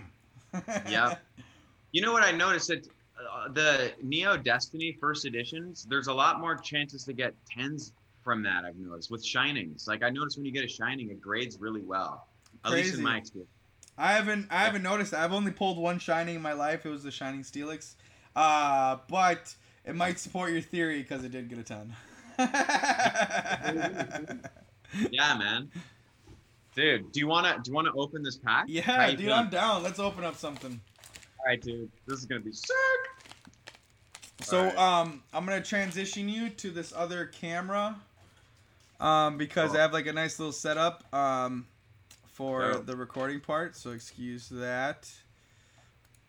[0.89, 1.21] Yep.
[1.93, 2.87] You know what I noticed that
[3.33, 7.93] uh, the Neo Destiny first editions, there's a lot more chances to get tens
[8.23, 8.65] from that.
[8.65, 9.89] I've noticed with shinings.
[9.89, 12.29] Like I noticed when you get a shining, it grades really well.
[12.65, 13.51] At least in my experience.
[13.99, 15.15] I haven't I haven't noticed.
[15.15, 16.85] I've only pulled one shining in my life.
[16.85, 17.95] It was the Shining Steelix.
[18.35, 21.95] Uh, but it might support your theory because it did get a ton.
[25.11, 25.71] Yeah, man.
[26.75, 28.67] Dude, do you wanna do you wanna open this pack?
[28.69, 29.33] Yeah, dude, feeling?
[29.33, 29.83] I'm down.
[29.83, 30.81] Let's open up something.
[31.39, 31.91] All right, dude.
[32.07, 32.71] This is gonna be sick.
[34.43, 34.79] So Alright.
[34.79, 37.97] um, I'm gonna transition you to this other camera,
[39.01, 41.67] um, because I have like a nice little setup um,
[42.37, 42.87] for Dope.
[42.87, 43.75] the recording part.
[43.75, 45.11] So excuse that.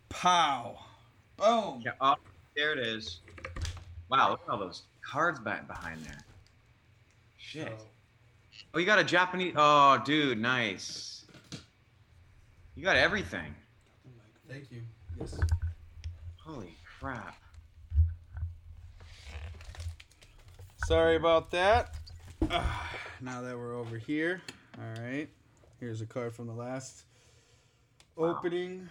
[0.08, 0.80] Pow,
[1.36, 1.82] boom.
[1.84, 2.16] Yeah, oh,
[2.56, 3.20] there it is.
[4.10, 6.24] Wow, look at all those cards back behind there.
[7.38, 7.84] Shit.
[8.74, 9.54] Oh, you got a Japanese.
[9.58, 11.26] Oh, dude, nice.
[12.76, 13.54] You got everything.
[14.50, 14.84] Thank you.
[15.20, 15.38] Yes.
[16.38, 17.36] Holy crap.
[20.86, 21.96] Sorry about that.
[22.50, 24.42] Ah, now that we're over here,
[24.78, 25.28] all right.
[25.80, 27.04] Here's a card from the last
[28.16, 28.36] Wow.
[28.38, 28.90] opening.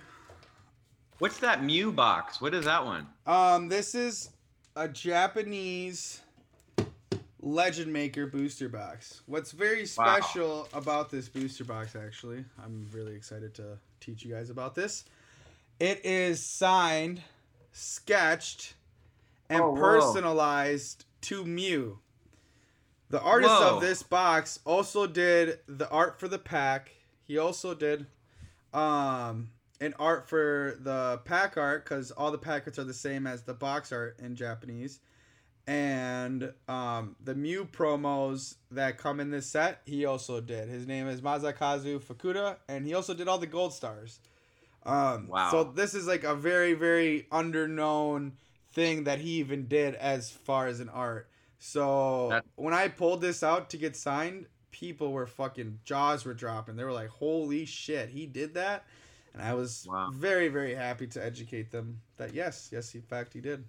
[1.18, 2.41] What's that Mew box?
[2.41, 3.09] What is that one?
[3.26, 4.30] Um, this is
[4.76, 6.20] a Japanese
[7.41, 9.22] Legend Maker booster box.
[9.26, 10.20] What's very Wow.
[10.20, 15.05] special about this booster box, actually, I'm really excited to teach you guys about this.
[15.80, 17.22] It is signed,
[17.72, 18.74] sketched,
[19.49, 21.99] and Oh, personalized to Mew.
[23.11, 23.77] The artist Whoa.
[23.77, 26.91] of this box also did the art for the pack.
[27.25, 28.07] He also did
[28.75, 29.51] um
[29.81, 33.55] an art for the pack art because all the packets are the same as the
[33.55, 35.01] box art in Japanese.
[35.69, 40.69] And um, the Mew promos that come in this set, he also did.
[40.69, 44.21] His name is Masakazu Fukuda, and he also did all the gold stars.
[44.85, 45.51] Um, Wow.
[45.51, 48.33] So this is like a very, very underknown
[48.73, 51.29] thing that he even did as far as an art.
[51.59, 56.35] So That- when I pulled this out to get signed, people were fucking jaws were
[56.35, 56.77] dropping.
[56.77, 58.85] They were like, "Holy shit, he did that!"
[59.33, 60.11] And I was Wow.
[60.13, 63.65] very, very happy to educate them that yes, yes, in fact, he did.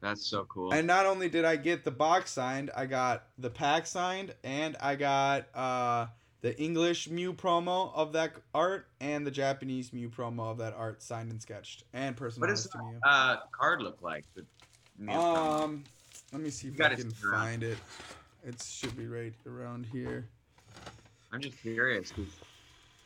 [0.00, 0.72] That's so cool.
[0.74, 4.76] And not only did I get the box signed, I got the pack signed, and
[4.80, 6.08] I got uh,
[6.42, 11.02] the English Mew promo of that art and the Japanese Mew promo of that art
[11.02, 13.00] signed and sketched and what does personalized to Mew.
[13.02, 14.26] that uh, card look like?
[14.34, 14.44] The
[14.98, 15.82] Mew promo?
[16.34, 17.78] Let me see if I can find it.
[18.44, 20.26] It should be right around here.
[21.32, 22.26] I'm just curious 'cause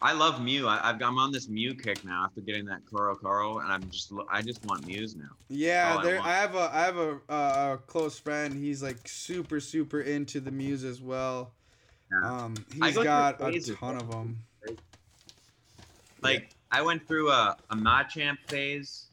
[0.00, 0.66] I love Mew.
[0.66, 4.12] I, I've, I'm on this Mew kick now after getting that CoroCoro, and I'm just
[4.30, 5.28] I just want Mews now.
[5.50, 6.16] Yeah, I there.
[6.16, 6.26] want.
[6.26, 8.54] I, have a I have a, uh, a close friend.
[8.54, 11.52] He's like super super into the Mews as well.
[12.10, 12.30] Yeah.
[12.30, 14.38] Um, I he's go got a ton of them.
[16.22, 19.08] Like I went through a, a Machamp phase,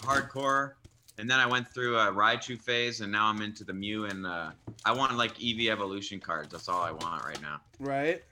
[0.00, 0.72] hardcore,
[1.18, 4.26] and then I went through a Raichu phase, and now I'm into the Mew and
[4.26, 4.50] uh,
[4.84, 6.50] I want like Eeveelution cards.
[6.50, 7.60] That's all I want right now.
[7.78, 8.22] Right?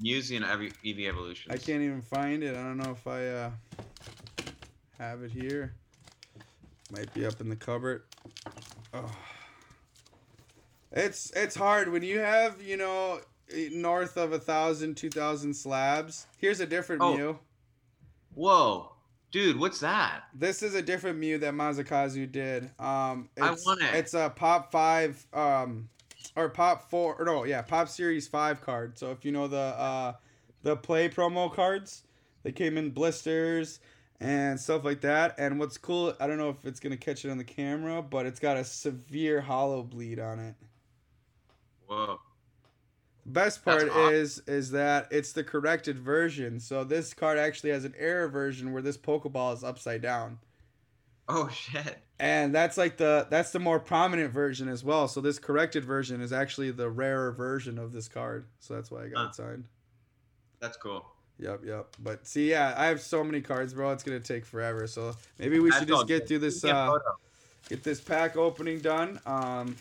[0.00, 1.50] Mews and every Eeveelution.
[1.50, 2.56] I can't even find it.
[2.56, 3.50] I don't know if I uh,
[4.98, 5.74] have it here.
[6.90, 8.02] Might be up in the cupboard.
[8.92, 9.10] Oh.
[10.92, 13.20] It's it's hard when you have you know
[13.72, 16.26] north of a thousand, two thousand slabs.
[16.38, 17.16] Here's a different Oh.
[17.16, 17.38] Mew.
[18.34, 18.92] Whoa,
[19.34, 20.22] dude, what's that?
[20.32, 22.66] This is a different Mew that Masakazu did.
[22.78, 23.92] Um, I it's, want it.
[23.92, 25.88] It's a Pop Five, um,
[26.36, 28.96] or Pop Four, or no, yeah, Pop Series Five card.
[28.96, 30.12] So if you know the uh,
[30.62, 32.04] the play promo cards,
[32.44, 33.80] they came in blisters
[34.20, 35.34] and stuff like that.
[35.36, 38.26] And what's cool, I don't know if it's gonna catch it on the camera, but
[38.26, 40.54] it's got a severe holo bleed on it.
[41.88, 42.20] Whoa.
[43.26, 44.12] Best part hot.
[44.12, 46.60] is is that it's the corrected version.
[46.60, 50.38] So this card actually has an error version where this Pokeball is upside down.
[51.26, 51.98] Oh shit.
[52.20, 56.20] and that's like the that's the more prominent version as well so this corrected version
[56.20, 59.26] is actually the rarer version of this card so that's why i got Huh.
[59.30, 59.64] it signed
[60.60, 61.04] That's cool.
[61.38, 64.86] yep yep but see yeah i have so many cards bro it's gonna take forever
[64.86, 66.98] so maybe we should just get through this Get uh
[67.70, 69.74] get this pack opening done um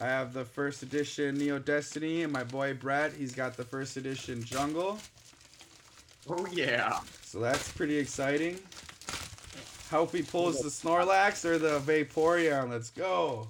[0.00, 3.96] i have the first edition neo destiny and my boy brett he's got the first
[3.96, 4.98] edition jungle
[6.30, 7.00] Oh yeah.
[7.22, 8.58] so that's pretty exciting
[9.90, 13.48] hope he pulls the snorlax or the vaporeon let's go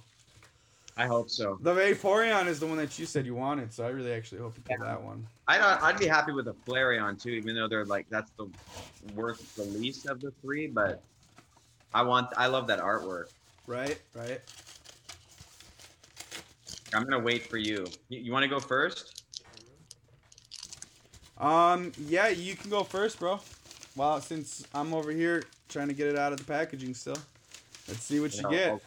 [0.98, 1.56] I hope so.
[1.60, 4.56] The Vaporeon is the one that you said you wanted, so I really actually hope
[4.56, 5.24] you get that one.
[5.46, 8.48] I'd, I'd be happy with a Flareon too, even though they're like that's the
[9.14, 10.66] worst, the least of the three.
[10.66, 11.00] But
[11.94, 13.26] I want, I love that artwork.
[13.68, 14.40] Right, right.
[16.94, 17.86] I'm gonna wait for you.
[18.08, 19.24] You, you want to go first?
[21.38, 23.40] Um, yeah, you can go first, bro.
[23.96, 27.16] Well, since I'm over here trying to get it out of the packaging still,
[27.86, 28.82] let's see what you No, get.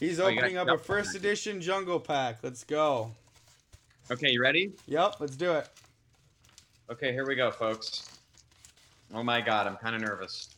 [0.00, 1.20] He's Oh, opening up a first Pack.
[1.20, 2.38] edition Jungle Pack.
[2.42, 3.10] Let's go.
[4.10, 4.72] Okay, you ready?
[4.86, 5.68] Yep, let's do it.
[6.90, 8.08] Okay, here we go, folks.
[9.14, 10.48] Oh my god, I'm kind of nervous.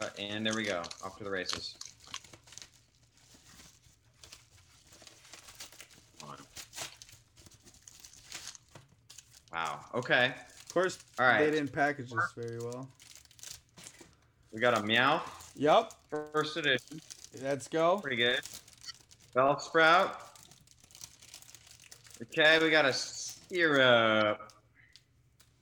[0.00, 1.76] Uh, and there we go, off to the races.
[9.94, 10.26] Okay.
[10.26, 11.44] Of course, All right.
[11.44, 12.88] they didn't package this very well.
[14.52, 15.22] We got a meow.
[15.56, 15.92] Yep.
[16.10, 17.00] First edition.
[17.42, 17.98] Let's go.
[17.98, 18.40] Pretty good.
[19.34, 20.12] Bellsprout.
[22.22, 24.52] Okay, we got a syrup.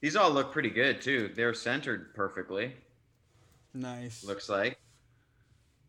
[0.01, 1.30] These all look pretty good too.
[1.34, 2.74] They're centered perfectly.
[3.74, 4.24] Nice.
[4.24, 4.78] Looks like.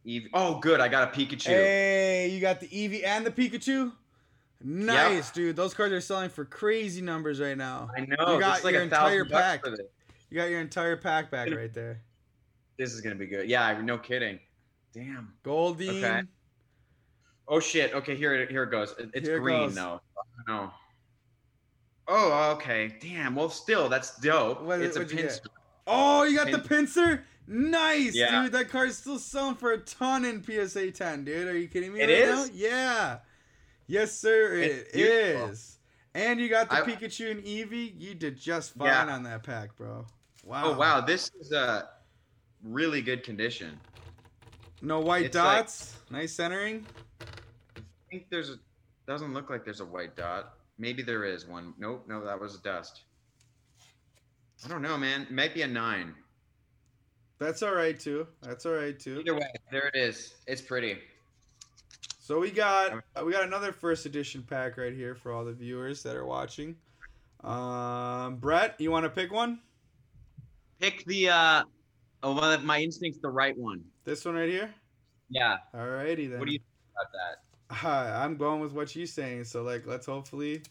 [0.06, 0.28] Eve.
[0.34, 0.80] Oh, good.
[0.80, 1.48] I got a Pikachu.
[1.48, 3.92] Hey, you got the Eevee and the Pikachu.
[4.62, 5.56] Nice, dude.
[5.56, 7.90] Those cards are selling for crazy numbers right now.
[7.96, 8.34] I know.
[8.34, 9.64] You got like your entire pack.
[9.66, 12.02] You got your entire pack back right there.
[12.78, 13.50] This is gonna be good.
[13.50, 14.40] Yeah, no kidding.
[14.94, 15.34] Damn.
[15.44, 16.04] Goldie.
[16.04, 16.24] Okay.
[17.48, 17.94] Oh shit.
[17.94, 18.94] Okay, here it here it goes.
[19.14, 19.76] It's Here green goes.
[19.76, 20.02] though.
[20.48, 20.72] No.
[22.08, 22.96] Oh, okay.
[23.00, 23.36] Damn.
[23.36, 24.62] Well, still, that's dope.
[24.64, 25.40] What- it's a Pinsir.
[25.86, 27.22] Oh, you got Pin- the Pinsir.
[27.48, 28.44] Nice, Yeah.
[28.44, 28.52] dude.
[28.52, 31.48] That card's still selling for a ton in PSA 10, dude.
[31.48, 32.00] Are you kidding me?
[32.02, 32.48] It right is?
[32.50, 32.54] Now?
[32.56, 33.18] Yeah.
[33.90, 34.54] Yes, sir.
[34.54, 35.50] It's It beautiful.
[35.50, 35.80] is.
[36.14, 38.00] And you got the I- Pikachu and Eevee.
[38.00, 39.14] You did just fine Yeah.
[39.14, 40.06] on that pack, bro.
[40.44, 40.66] Wow.
[40.66, 41.90] Oh wow, this is a
[42.64, 43.80] really good condition.
[44.84, 45.96] No white It's like- dots.
[46.12, 46.86] nice centering.
[47.76, 47.82] I
[48.12, 48.60] think there's a
[49.08, 50.54] doesn't look like there's a white dot.
[50.78, 51.74] Maybe there is one.
[51.80, 53.02] Nope, no, that was dust.
[54.64, 55.24] I don't know, man.
[55.24, 56.14] It might be a nine.
[57.40, 58.28] That's all right too.
[58.42, 59.22] That's all right too.
[59.22, 60.36] Either way, there it is.
[60.46, 61.00] It's pretty.
[62.30, 65.52] So we got uh, we got another first edition pack right here for all the
[65.52, 66.76] viewers that are watching.
[67.44, 69.58] Um, Brett, you want to pick one?
[70.80, 71.64] Pick the uh
[72.22, 73.84] oh well, my instinct's the right one.
[74.04, 74.70] This one right here.
[75.32, 75.58] Yeah.
[75.74, 76.38] Alrighty then.
[76.38, 77.76] What do you think about that?
[77.76, 79.46] Hi, I'm going with what you're saying.
[79.46, 80.62] So like, let's hopefully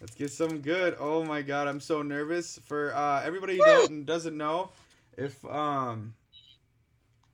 [0.00, 0.96] let's get some good.
[0.98, 4.70] Oh my god, I'm so nervous for uh, everybody who doesn't, doesn't know
[5.18, 6.14] if um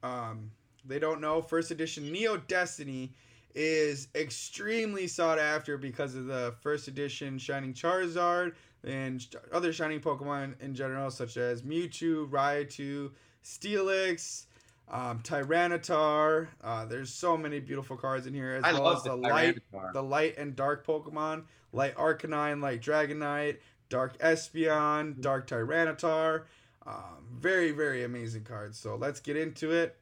[0.02, 0.50] um
[0.84, 1.40] they don't know.
[1.40, 3.12] First edition Neo Destiny
[3.55, 10.61] is extremely sought after because of the first edition Shining Charizard and other Shining Pokemon
[10.61, 13.11] in general, such as Mewtwo, Raichu,
[13.44, 14.44] Steelix,
[14.90, 16.48] um, Tyranitar.
[16.62, 19.16] Uh, there's so many beautiful cards in here, as I well love as the the
[19.16, 19.59] light,
[19.92, 26.44] the light and dark Pokemon, light Arcanine, light Dragonite, dark Espeon, dark Tyranitar.
[26.86, 28.78] Um, very, very amazing cards.
[28.78, 29.96] So let's get into it.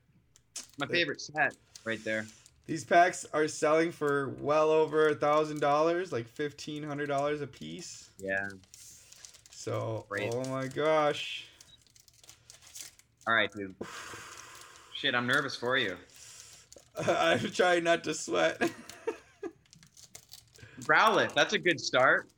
[0.78, 2.26] My favorite set right there.
[2.68, 7.46] These packs are selling for well over a thousand dollars, like fifteen hundred dollars a
[7.46, 8.10] piece.
[8.18, 8.46] Yeah.
[9.50, 10.34] So, Great.
[10.34, 11.46] oh my gosh,
[13.26, 13.74] All right, dude.
[14.94, 15.96] Shit, I'm nervous for you.
[17.08, 18.60] I'm trying not to sweat.
[20.82, 22.28] Growlithe, that's a good start.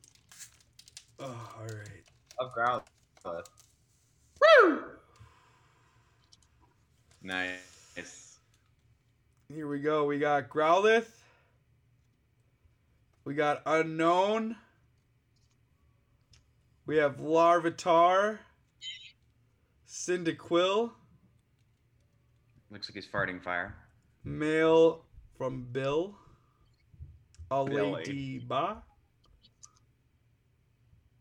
[1.19, 1.25] oh,
[1.59, 2.03] all right.
[2.39, 3.43] Of Growlithe.
[7.21, 7.70] Nice.
[9.53, 10.05] Here we go.
[10.05, 11.07] We got Growlithe.
[13.25, 14.55] We got Unknown.
[16.85, 18.39] We have Larvitar.
[19.87, 20.91] Cyndaquil.
[22.69, 23.75] Looks like he's farting fire.
[24.23, 25.03] Mail
[25.37, 26.15] from Bill.
[27.49, 28.41] A Billy.
[28.47, 28.77] Ledyba.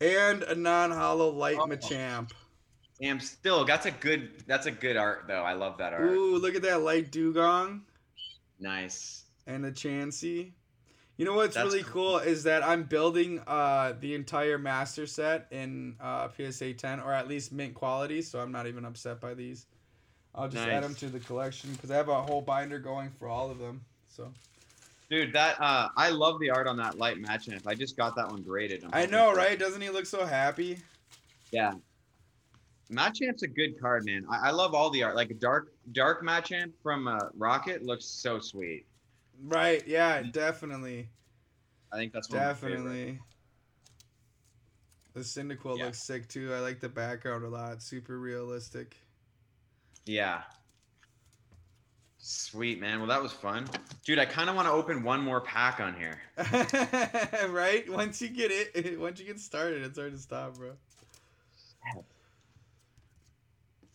[0.00, 1.66] And a non-holo light Oh.
[1.66, 2.30] Machamp.
[3.00, 4.44] Damn, still, that's a good.
[4.46, 5.42] That's a good art though.
[5.42, 6.10] I love that art.
[6.10, 7.80] Ooh, look at that light Dewgong
[8.60, 9.24] Nice.
[9.46, 10.52] and a Chansey.
[11.16, 15.48] You know what's That's really cool is that I'm building uh, the entire master set
[15.50, 19.34] in uh, PSA 10, or at least mint quality, so I'm not even upset by
[19.34, 19.66] these.
[20.34, 23.28] I'll just add them to the collection because I have a whole binder going for
[23.28, 23.82] all of them.
[24.08, 24.32] So
[25.10, 27.66] Dude, that uh I love the art on that light Machamp.
[27.66, 28.84] I just got that one graded.
[28.84, 29.58] I'm I know, right?
[29.58, 30.78] Doesn't he look so happy?
[31.50, 31.72] Yeah.
[32.90, 34.24] Machamp's a good card, man.
[34.30, 35.16] I, I love all the art.
[35.16, 38.86] Like dark dark Machamp from uh, Rocket looks so sweet.
[39.44, 39.86] Right?
[39.86, 41.08] Yeah, definitely,
[41.92, 43.20] I think that's one of my definitely.
[45.14, 45.86] The Cyndaquil Yeah.
[45.86, 46.52] looks sick too.
[46.54, 47.82] I like the background a lot.
[47.82, 48.96] Super realistic.
[50.06, 50.42] Yeah.
[52.18, 52.98] Sweet man.
[52.98, 53.66] Well, that was fun,
[54.04, 54.18] dude.
[54.18, 56.20] I kind of want to open one more pack on here.
[57.48, 57.90] right?
[57.90, 60.72] Once you get it, once you get started, it's hard to stop, bro.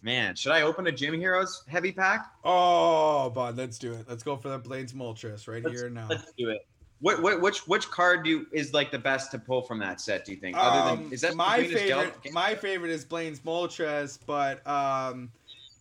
[0.06, 2.28] Man, should I open a Gym Heroes heavy pack?
[2.44, 4.06] Oh, bud, let's do it.
[4.08, 6.06] Let's go for the Blaine's Moltres right Let's- here and now.
[6.08, 6.68] Let's do it.
[7.02, 10.00] What, what which which card do you, is like the best to pull from that
[10.00, 10.24] set?
[10.24, 10.56] Do you think?
[10.58, 12.34] Other Um, than is that my Sabrina's Gel- favorite?
[12.34, 15.30] My favorite is Blaine's Moltres, but um,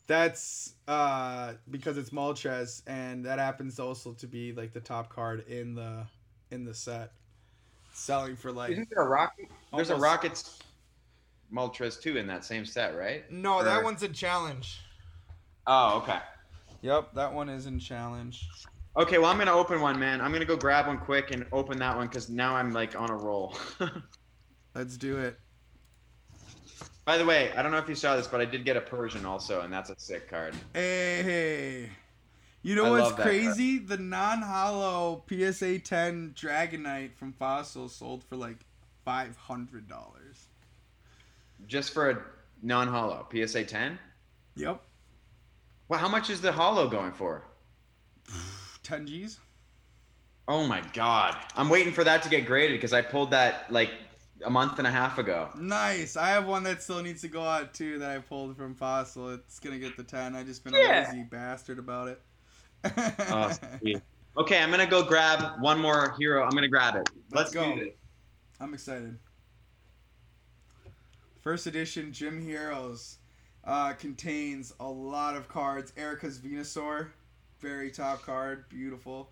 [0.06, 5.46] that's uh because it's Moltres, and that happens also to be like the top card
[5.48, 6.04] in the
[6.50, 7.12] in the set,
[7.92, 9.48] selling for like Isn't there a rocket?
[9.74, 10.58] There's a Almost- Rockets
[11.54, 13.30] Moltres too in that same set, right?
[13.30, 14.80] no, Or- that one's a challenge.
[15.66, 16.18] Oh, okay.
[16.82, 18.46] Yep, that one is in challenge.
[18.96, 20.20] Okay, well I'm gonna open one, man.
[20.20, 23.10] I'm gonna go grab one quick and open that one because now I'm like on
[23.10, 23.56] a roll.
[24.74, 25.38] Let's do it.
[27.04, 28.80] By the way, I don't know if you saw this, but I did get a
[28.80, 30.54] Persian also, and that's a sick card.
[30.72, 31.90] Hey,
[32.62, 33.28] you know I what's love that card.
[33.36, 33.78] crazy?
[33.78, 38.56] The non-holo PSA 10 Dragonite from Fossil sold for like
[39.04, 40.23] five hundred dollars.
[41.66, 42.22] Just for a
[42.62, 43.98] non-holo PSA 10.
[44.56, 44.80] Yep,
[45.88, 47.42] Well, how much is the holo going for?
[48.82, 49.40] ten G's.
[50.46, 51.36] Oh my god.
[51.56, 53.90] I'm waiting for that to get graded because I pulled that like
[54.44, 55.48] a month and a half ago.
[55.58, 56.16] Nice.
[56.16, 59.30] I have one that still needs to go out too that I pulled from Fossil.
[59.30, 60.36] It's gonna get the ten.
[60.36, 61.06] I just been Yeah.
[61.06, 62.20] a lazy bastard about it.
[63.30, 63.50] Oh.
[64.36, 66.42] Okay, I'm gonna go grab one more hero.
[66.42, 67.08] I'm gonna grab it.
[67.30, 67.78] Let's Let's, go.
[68.58, 69.16] I'm excited.
[71.44, 73.18] First edition Gym Heroes
[73.64, 75.92] uh, contains a lot of cards.
[75.94, 77.08] Erica's Venusaur,
[77.60, 79.28] very top card, beautiful.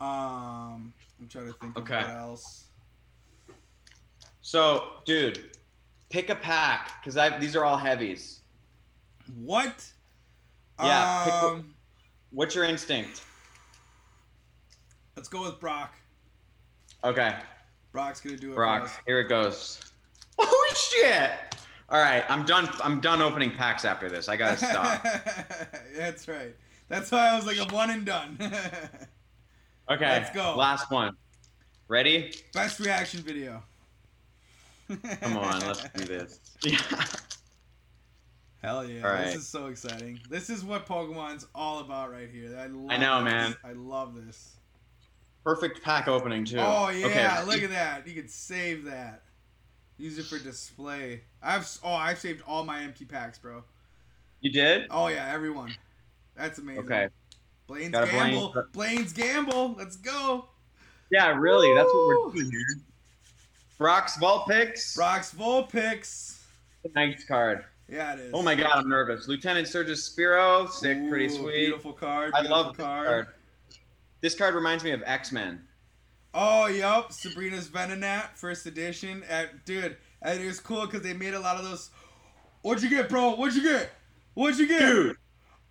[0.00, 1.96] Um, I'm trying to think Okay.
[1.98, 2.64] of what else.
[4.42, 5.52] So, dude,
[6.10, 8.40] pick a pack because I these are all heavies.
[9.36, 9.92] What?
[10.82, 11.74] Yeah, pick Um,
[12.32, 13.22] What's your instinct?
[15.16, 15.94] let's go with Brock.
[17.04, 17.36] Okay,
[17.92, 18.54] Brock's gonna do it.
[18.54, 18.90] for Brock.
[19.06, 19.80] Here it goes.
[20.38, 21.30] Holy shit!
[21.88, 22.68] All right, I'm done.
[22.82, 24.28] I'm done opening packs after this.
[24.28, 25.02] I gotta stop.
[25.96, 26.54] That's right.
[26.88, 28.38] That's why I was like a one and done.
[29.90, 30.54] Okay, Let's go.
[30.56, 31.14] Last one.
[31.88, 32.32] Ready?
[32.54, 33.62] Best reaction video.
[35.20, 36.40] Come on, let's do this.
[36.62, 36.78] Yeah.
[38.62, 39.24] Hell yeah!
[39.24, 40.18] This is so exciting.
[40.30, 42.56] This is what Pokemon's all about right here.
[42.58, 43.30] I love I know, this.
[43.30, 43.56] man.
[43.62, 44.54] I love this.
[45.44, 46.56] Perfect pack opening too.
[46.60, 47.06] Oh yeah!
[47.06, 47.44] Okay.
[47.44, 48.08] Look at that.
[48.08, 49.23] You can save that.
[49.98, 51.20] Use it for display.
[51.42, 53.62] I've oh I've saved all my empty packs, bro.
[54.40, 54.86] You did?
[54.90, 55.74] Oh yeah, everyone.
[56.36, 56.84] That's amazing.
[56.84, 57.08] Okay.
[57.66, 58.32] Blaine's Got a Blaine.
[58.34, 58.64] gamble.
[58.72, 59.74] Blaine's gamble.
[59.78, 60.46] Let's go.
[61.10, 61.72] Yeah, really.
[61.74, 62.60] That's what we're doing here.
[63.78, 64.96] Brock's Vulpix.
[64.96, 66.40] Brock's Vulpix.
[66.94, 67.64] Nice card.
[67.88, 68.30] Yeah, it is.
[68.34, 69.28] Oh my god, I'm nervous.
[69.28, 71.66] Lieutenant Surge's Spearow, sick, pretty sweet.
[71.66, 72.32] Beautiful card.
[72.34, 73.26] I Beautiful love this card.
[74.20, 75.62] This card reminds me of X Men.
[76.36, 77.12] Oh, yup.
[77.12, 79.22] Sabrina's Venonat, first edition.
[79.30, 81.90] Uh, dude, and it was cool because they made a lot of those.
[82.62, 83.36] What'd you get, bro?
[83.36, 83.90] What'd you get?
[84.34, 84.80] What'd you get?
[84.80, 85.16] Dude,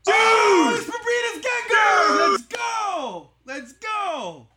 [0.08, 0.80] Oh, Dude!
[0.80, 2.32] it's Sabrina's Gengar!
[2.32, 3.30] Let's go!
[3.46, 4.48] Let's go!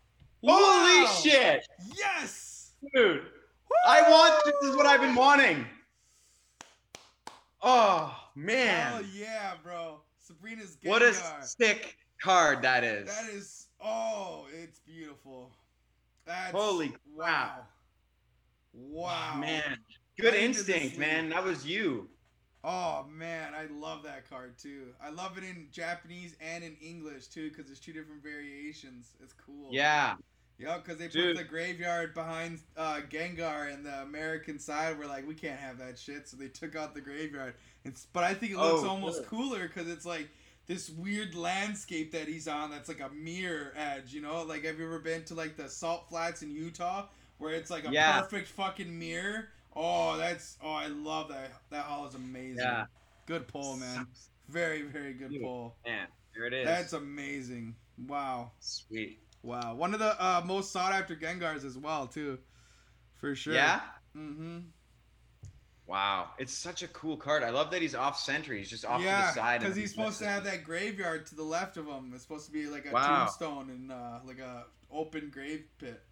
[0.43, 1.21] holy Wow!
[1.23, 2.73] shit, Yes!
[2.95, 3.23] dude!
[3.87, 4.43] I want.
[4.45, 5.65] This is what I've been wanting.
[7.63, 8.93] Oh man!
[8.93, 10.01] Hell yeah, bro.
[10.19, 10.89] Sabrina's Gengar.
[10.91, 13.07] what a sick card that is.
[13.09, 13.67] That is.
[13.81, 15.53] Oh, it's beautiful.
[16.27, 16.53] That's.
[16.53, 17.61] Holy Wow.
[18.75, 19.33] Wow.
[19.35, 19.79] Oh, man,
[20.21, 21.31] good instinct, man.
[21.31, 22.09] That was you.
[22.63, 24.89] Oh man, I love that card too.
[25.01, 29.13] I love it in Japanese and in English too, because there's two different variations.
[29.23, 29.69] It's cool.
[29.71, 30.17] Yeah,
[30.59, 31.37] Yep, because they Dude.
[31.37, 35.79] put the graveyard behind uh, Gengar, and the American side were like, we can't have
[35.79, 37.55] that shit, so they took out the graveyard.
[37.85, 39.29] It's, but I think it looks Oh, almost good.
[39.29, 40.29] cooler because it's like
[40.67, 44.43] this weird landscape that he's on that's like a mirror edge, you know?
[44.43, 47.07] Like, have you ever been to like the salt flats in Utah
[47.39, 48.21] where it's like a Yeah.
[48.21, 49.49] perfect fucking mirror?
[49.75, 51.53] Oh, that's oh, I love that.
[51.71, 52.59] That hall is amazing.
[52.59, 52.87] yeah,
[53.27, 54.07] Good pull, man.
[54.49, 55.43] Very, very good Dude.
[55.43, 55.77] pull.
[55.85, 56.07] man.
[56.35, 56.67] There it is.
[56.67, 57.75] That's amazing.
[58.07, 58.53] Wow.
[58.61, 59.21] sweet.
[59.43, 62.39] Wow, one of the uh, most sought after Gengars as well, too,
[63.15, 63.55] for sure.
[63.55, 63.81] Yeah.
[64.17, 64.59] Mm-hmm.
[65.87, 67.45] Wow, it's such a cool card.
[67.45, 68.53] I love that he's off center.
[68.55, 69.61] He's just off yeah, to the side.
[69.61, 72.11] because he's supposed to have that graveyard to the left of him.
[72.13, 73.19] It's supposed to be like a Wow.
[73.19, 76.03] tombstone and uh, like a open grave pit.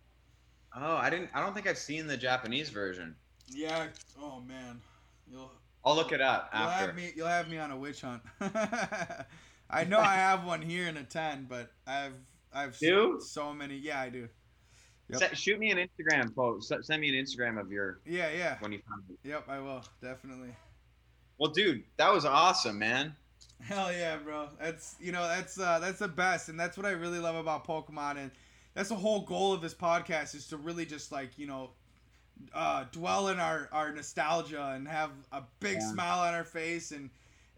[0.76, 1.30] Oh, I didn't.
[1.34, 3.16] I don't think I've seen the Japanese version.
[3.48, 3.88] Yeah.
[4.20, 4.80] Oh man,
[5.30, 5.50] you'll
[5.84, 6.86] I'll look it up you'll after.
[6.86, 8.22] have me you'll have me on a witch hunt.
[9.70, 12.14] I know I have one here in a ten, but I've
[12.52, 13.20] I've Do?
[13.20, 13.76] so many.
[13.76, 14.28] Yeah, I do.
[15.10, 15.20] Yep.
[15.20, 16.68] Se- shoot me an Instagram post.
[16.68, 18.56] Se- Send me an Instagram of your Yeah, yeah.
[18.60, 19.28] when you find it.
[19.28, 20.54] Yep, I will definitely.
[21.38, 23.14] Well, dude, that was awesome, man.
[23.60, 24.48] Hell yeah, bro.
[24.60, 27.66] That's you know that's uh, that's the best, and that's what I really love about
[27.66, 28.30] Pokemon, and
[28.74, 31.70] that's the whole goal of this podcast is to really just like you know
[32.54, 35.92] uh, dwell in our our nostalgia and have a big Yeah.
[35.92, 37.10] smile on our face, and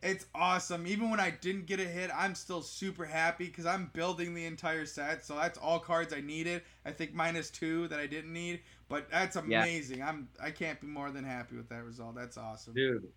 [0.02, 0.86] it's awesome.
[0.86, 4.44] Even when I didn't get a hit, I'm still super happy because I'm building the
[4.44, 6.62] entire set, so that's all cards I needed.
[6.84, 9.42] I think minus two that I didn't need, but that's Yeah.
[9.62, 10.02] amazing.
[10.02, 12.14] I'm I can't be more than happy with that result.
[12.14, 12.74] That's awesome.
[12.74, 13.08] Dude,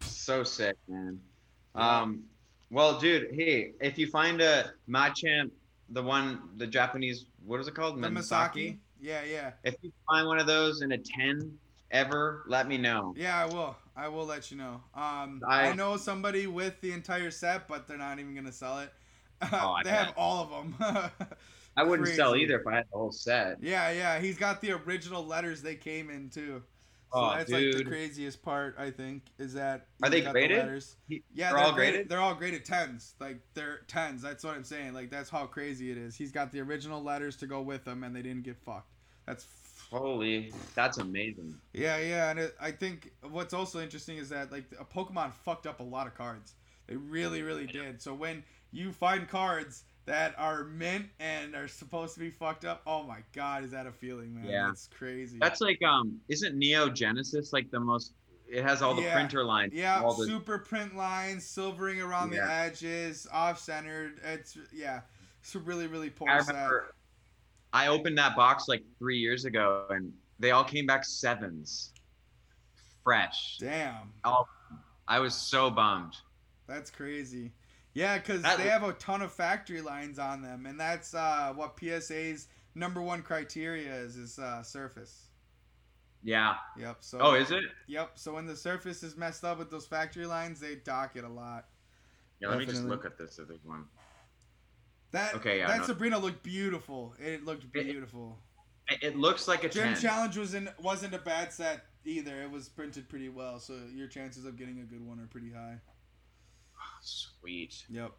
[0.00, 1.20] so sick, man.
[1.74, 2.24] Um,
[2.70, 5.50] well, dude, hey, if you find a Machamp,
[5.90, 8.00] the one, the Japanese, what is it called?
[8.00, 8.78] The Misaki.
[9.00, 9.52] Yeah, yeah.
[9.64, 11.58] If you find one of those in a ten
[11.90, 13.14] ever, let me know.
[13.16, 13.76] Yeah, I will.
[14.00, 14.80] I will let you know.
[14.94, 18.78] Um, I- I, know somebody with the entire set, but they're not even gonna sell
[18.80, 18.92] it.
[19.52, 20.74] Oh, I they have all of them.
[21.76, 23.56] I wouldn't sell either if I had the whole set.
[23.62, 24.18] yeah, yeah.
[24.20, 26.62] He's got the original letters they came in too.
[27.12, 30.58] So Oh, that's like the craziest part, I think, is that Are they the graded?
[30.58, 30.96] letters.
[31.08, 31.92] He- Yeah, they're they're, all graded.
[31.94, 32.08] graded?
[32.10, 33.14] They're all graded tens.
[33.18, 34.22] Like they're tens.
[34.22, 34.92] That's what I'm saying.
[34.94, 36.14] Like that's how crazy it is.
[36.16, 38.92] He's got the original letters to go with them, and they didn't get fucked.
[39.26, 39.44] That's
[39.92, 41.54] Holy, that's amazing.
[41.72, 42.30] yeah, yeah.
[42.30, 45.84] And it, I think what's also interesting is that like a Pokemon fucked up a
[45.84, 46.54] lot of cards.
[46.86, 48.00] They really, really did.
[48.02, 52.82] So when you find cards that are mint and are supposed to be fucked up,
[52.86, 54.44] oh my god, is that a feeling, man?
[54.46, 54.70] Yeah.
[54.70, 55.38] It's crazy.
[55.40, 58.12] That's like um, isn't Neo Genesis like the most?
[58.48, 59.14] It has all the Yeah.
[59.14, 59.72] printer lines.
[59.72, 64.20] Yeah, all the, super print lines, silvering around the edges, off centered.
[64.24, 65.02] It's yeah,
[65.40, 66.56] it's a really really poor I set.
[67.72, 71.92] I opened that box like three years ago, and they all came back sevens,
[73.04, 73.58] fresh.
[73.58, 74.12] Damn,
[75.08, 76.16] I was so bummed.
[76.66, 77.52] that's crazy.
[77.92, 81.76] Yeah, because they have a ton of factory lines on them, and that's uh, what
[81.78, 85.26] PSA's number one criteria is is uh, surface.
[86.22, 86.54] Yeah.
[86.78, 86.98] Yep.
[87.00, 87.18] So.
[87.20, 87.64] Oh, is it?
[87.88, 88.12] Yep.
[88.14, 91.28] So when the surface is messed up with those factory lines, they dock it a
[91.28, 91.66] lot.
[92.40, 92.48] Yeah.
[92.48, 93.38] Let me just look at this.
[93.38, 93.84] If there's one.
[95.12, 95.86] That Okay, yeah, that no.
[95.86, 97.14] Sabrina looked beautiful.
[97.18, 98.38] It looked beautiful.
[98.88, 99.96] It, it looks like a Gym 10.
[100.02, 102.42] Challenge wasn't wasn't a bad set either.
[102.42, 105.50] It was printed pretty well, so your chances of getting a good one are pretty
[105.52, 105.76] high.
[107.02, 107.84] Sweet.
[107.88, 108.12] Yep.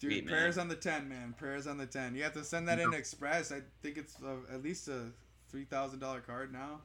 [0.00, 0.34] Dude, Sweet, man.
[0.34, 1.34] prayers on the ten, man.
[1.38, 2.14] Prayers on the ten.
[2.14, 3.50] You have to send that in express.
[3.50, 5.12] I think it's uh, at least a
[5.50, 6.80] three thousand dollar card now.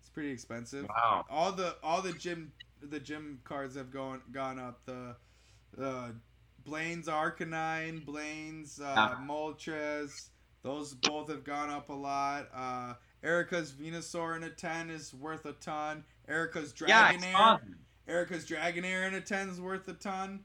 [0.00, 0.86] It's pretty expensive.
[0.88, 1.24] Wow.
[1.30, 4.80] All the all the gym the gym cards have gone gone up.
[4.84, 5.16] The
[5.82, 6.08] uh,
[6.68, 9.16] Blaine's Arcanine, Blaine's uh, Yeah.
[9.26, 10.28] Moltres,
[10.62, 12.48] those both have gone up a lot.
[12.54, 16.04] Uh, Erica's Venusaur in a ten is worth a ton.
[16.28, 17.78] Erica's Yeah, Dragonair, saw them.
[18.06, 20.40] Erica's Dragonair in a ten is worth a ton.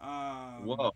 [0.00, 0.92] Um, Whoa.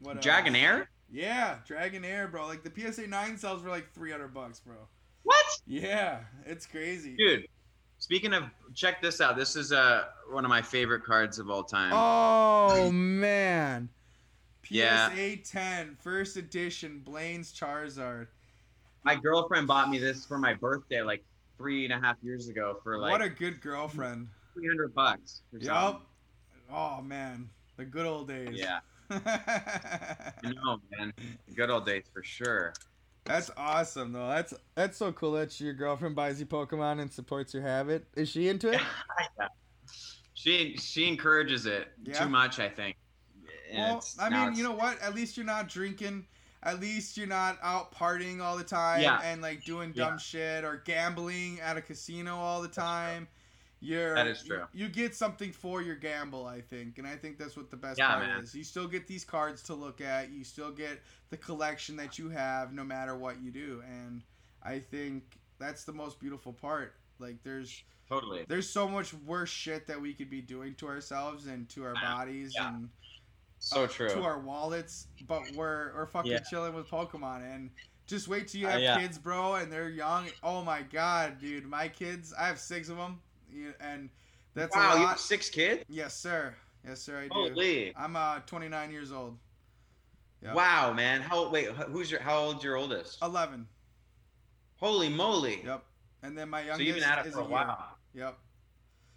[0.00, 0.24] what else?
[0.24, 0.86] Dragonair?
[1.10, 2.46] Yeah, Dragonair, bro.
[2.46, 4.76] Like the PSA nine sells for like three hundred bucks, bro.
[5.22, 5.46] What?
[5.66, 7.16] Yeah, it's crazy.
[7.16, 7.46] Dude.
[7.98, 9.36] Speaking of, check this out.
[9.36, 11.92] This is uh one of my favorite cards of all time.
[11.94, 13.88] Oh man.
[14.64, 15.36] PSA Yeah.
[15.44, 18.28] 10, first edition, Blaine's Charizard.
[19.04, 21.22] My girlfriend bought me this for my birthday like
[21.58, 24.28] three and a half years ago for like what a good girlfriend.
[24.54, 25.42] 300 bucks.
[25.58, 26.06] Yup.
[26.72, 28.50] Oh man, the good old days.
[28.52, 28.80] Yeah.
[29.10, 31.12] I know, man.
[31.54, 32.72] Good old days for sure.
[33.24, 34.28] That's awesome though.
[34.28, 38.06] That's that's so cool that your girlfriend buys you Pokemon and supports your habit.
[38.16, 38.80] Is she into it?
[39.38, 39.48] Yeah.
[40.36, 42.18] She she encourages it Yeah?
[42.24, 42.96] too much, I think.
[43.70, 45.00] And Well, I mean, you know what?
[45.00, 46.26] At least you're not drinking.
[46.64, 49.20] At least you're not out partying all the time Yeah.
[49.22, 53.26] and like doing dumb shit or gambling at a casino all the time.
[53.84, 54.64] You're That is true.
[54.72, 57.98] You, get something for your gamble, I think, and I think that's what the best
[57.98, 58.40] Yeah, part man.
[58.42, 58.54] is.
[58.54, 60.30] You still get these cards to look at.
[60.32, 64.22] You still get the collection that you have, no matter what you do, and
[64.62, 66.94] I think that's the most beautiful part.
[67.18, 68.44] Like, there's totally.
[68.48, 71.94] there's so much worse shit that we could be doing to ourselves and to our
[71.94, 72.74] bodies Yeah.
[72.74, 72.88] and
[73.58, 74.08] So true.
[74.10, 76.40] to our wallets, but we're we're fucking Yeah.
[76.40, 77.70] chilling with Pokemon and
[78.06, 78.98] just wait till you Uh, have yeah.
[79.00, 80.28] kids, bro, and they're young.
[80.42, 83.22] Oh my god, dude, my kids, I have six of them,
[83.80, 84.10] and
[84.54, 85.84] that's wow, a you have six kids?
[85.88, 86.54] Yes, sir.
[86.86, 87.18] Yes, sir.
[87.18, 87.34] I do.
[87.34, 87.92] Holy.
[87.96, 89.38] I'm uh 29 years old.
[90.42, 90.54] Yeah.
[90.54, 91.20] Wow, man.
[91.20, 93.18] How wait, who's your how old's your oldest?
[93.22, 93.66] 11.
[94.78, 95.62] Holy moly.
[95.64, 95.84] Yep.
[96.22, 97.50] And then my So youngest you've been at it for a year.
[97.50, 97.98] while.
[98.14, 98.38] Yep.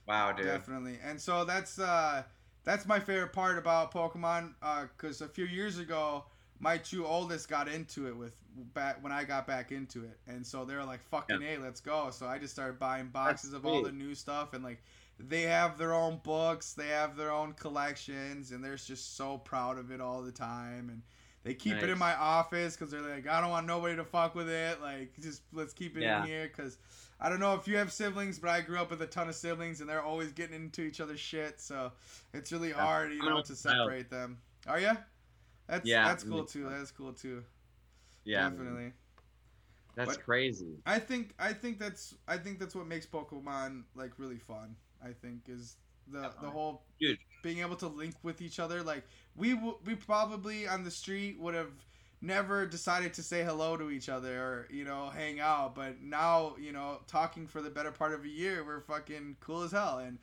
[0.07, 0.45] Wow, dude.
[0.45, 0.99] Definitely.
[1.03, 2.23] And so that's uh
[2.63, 6.25] that's my favorite part about Pokemon uh, because a few years ago
[6.59, 8.33] my two oldest got into it with
[8.73, 11.79] back when I got back into it, and so they were like, "Fucking hey, let's
[11.81, 14.83] go!" So I just started buying boxes of all the new stuff, and like
[15.19, 19.77] they have their own books, they have their own collections, and they're just so proud
[19.77, 21.01] of it all the time, and
[21.43, 24.35] they keep it in my office because they're like, "I don't want nobody to fuck
[24.35, 24.81] with it.
[24.81, 26.19] Like, just let's keep it Yeah.
[26.19, 26.77] in here." Because
[27.19, 29.35] I don't know if you have siblings, but I grew up with a ton of
[29.35, 31.61] siblings, and they're always getting into each other's shit.
[31.61, 31.93] So
[32.33, 32.75] it's really Yeah.
[32.75, 34.39] hard, you know, to separate them.
[34.67, 34.97] Are you?
[35.67, 36.69] That's Yeah, that's cool too.
[36.69, 37.43] That's cool too.
[38.23, 38.49] yeah.
[38.49, 38.93] Definitely.
[39.95, 40.77] That's But- crazy.
[40.85, 44.75] I think I think that's I think that's what makes Pokemon like really fun.
[45.03, 45.75] I think is
[46.07, 47.17] the the whole Dude.
[47.43, 48.81] being able to link with each other.
[48.83, 49.03] Like
[49.35, 51.71] we w- we probably on the street would have
[52.21, 56.55] never decided to say hello to each other or you know hang out, but now
[56.59, 59.97] you know talking for the better part of a year, we're fucking cool as hell.
[59.99, 60.17] And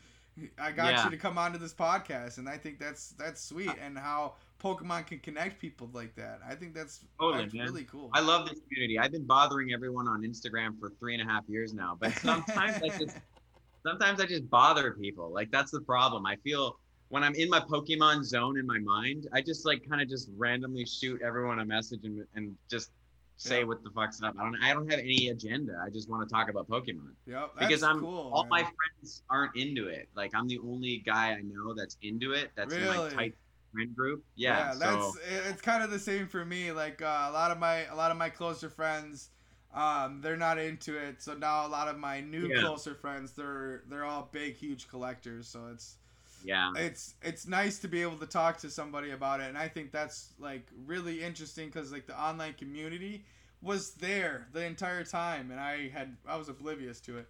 [0.58, 1.04] I got Yeah.
[1.04, 3.70] you to come onto this podcast, and I think that's that's sweet.
[3.80, 6.40] And how Pokemon can connect people like that.
[6.48, 8.10] I think that's, Totally, that's really cool.
[8.14, 8.98] I love this community.
[8.98, 12.82] I've been bothering everyone on Instagram for three and a half years now, but sometimes
[12.82, 13.16] I just
[13.86, 15.30] sometimes I just bother people.
[15.32, 16.24] Like that's the problem.
[16.26, 16.78] I feel
[17.08, 20.30] when I'm in my Pokemon zone in my mind, I just like kind of just
[20.36, 22.90] randomly shoot everyone a message and, and just
[23.36, 23.64] say Yeah.
[23.64, 24.34] what the fuck's up.
[24.38, 24.56] I don't.
[24.62, 25.82] I don't have any agenda.
[25.84, 27.50] I just want to talk about Pokemon Yep.
[27.58, 28.30] because I'm cool.
[28.32, 30.08] all my friends aren't into it.
[30.16, 32.50] Like I'm the only guy I know that's into it.
[32.56, 32.96] That's in Really?
[32.96, 33.34] my tight
[33.74, 34.24] friend group.
[34.36, 34.74] Yeah.
[34.78, 35.14] that's so
[35.48, 36.72] it's kind of the same for me.
[36.72, 39.30] Like uh, a lot of my a lot of my closer friends,
[39.74, 41.22] um, they're not into it.
[41.22, 42.60] So now a lot of my new Yeah.
[42.60, 45.48] closer friends, they're they're all big, huge collectors.
[45.48, 45.98] So it's
[46.44, 46.72] yeah.
[46.76, 49.92] it's it's nice to be able to talk to somebody about it, and I think
[49.92, 53.24] that's like really interesting because like the online community
[53.62, 57.28] was there the entire time, and I had I was oblivious to it.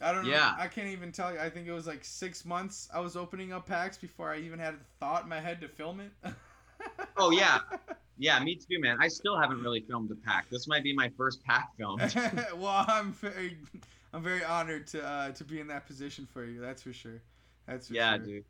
[0.00, 0.30] I don't know.
[0.30, 0.54] Yeah.
[0.58, 1.40] I can't even tell you.
[1.40, 4.58] I think it was like six months I was opening up packs before I even
[4.58, 6.32] had a thought in my head to film it.
[7.16, 7.60] Oh yeah.
[8.20, 8.98] Yeah, me too, man.
[9.00, 10.50] I still haven't really filmed a pack.
[10.50, 12.00] This might be my first pack film.
[12.56, 13.56] well, I'm very,
[14.12, 16.60] I'm very honored to uh, to be in that position for you.
[16.60, 17.22] That's for sure.
[17.66, 18.26] That's for yeah, sure.
[18.26, 18.44] dude.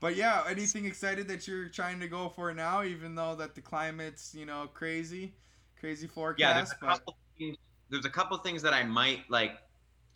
[0.00, 3.60] But yeah, anything excited that you're trying to go for now, even though that the
[3.60, 5.32] climate's you know crazy,
[5.78, 6.40] crazy forecast.
[6.40, 7.16] Yeah, there's a but couple.
[7.38, 7.56] Things,
[7.90, 9.52] there's a couple things that I might like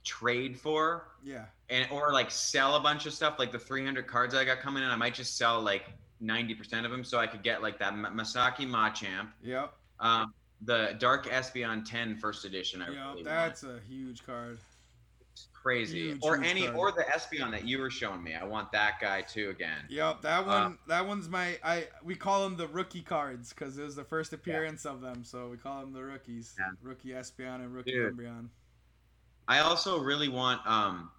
[0.06, 3.38] trade for, yeah, and or like sell a bunch of stuff.
[3.38, 5.84] Like the 300 cards I got coming in, I might just sell like
[6.22, 10.32] 90% of them, so I could get like that Masaki Ma- Masaki Machamp, yep, um,
[10.62, 12.80] the Dark Espeon 10 first edition.
[12.80, 12.94] I yep.
[12.94, 13.24] really want.
[13.24, 14.58] That's a huge card.
[15.32, 15.98] It's crazy.
[16.08, 16.76] huge, or huge any card.
[16.76, 18.34] or the Espeon that you were showing me.
[18.34, 19.84] I want that guy too again.
[19.90, 20.78] Yep, that Uh, one.
[20.86, 21.58] that one's my.
[21.62, 25.24] I we call them the rookie cards because it was the first appearance of them,
[25.24, 26.54] so we call them the rookies.
[26.58, 26.70] Yeah.
[26.82, 28.16] Rookie Espeon and rookie Dude.
[28.16, 28.48] Umbreon.
[29.48, 31.10] I also really want um,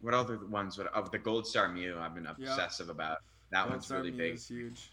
[0.00, 0.78] what other ones?
[0.78, 1.96] What of the Gold Star Mew?
[1.98, 3.18] I've been obsessive about.
[3.50, 4.34] That Gold one's Star really Mew big.
[4.34, 4.90] is huge.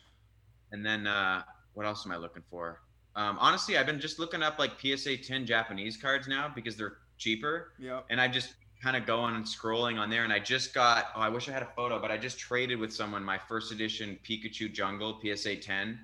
[0.72, 2.82] And then uh, what else am I looking for?
[3.16, 6.98] Um, honestly, I've been just looking up like PSA 10 Japanese cards now because they're
[7.18, 8.06] cheaper, Yep.
[8.10, 10.24] and I just kind of going and scrolling on there.
[10.24, 12.80] And I just got oh, I wish I had a photo, but I just traded
[12.80, 16.00] with someone my first edition Pikachu Jungle PSA 10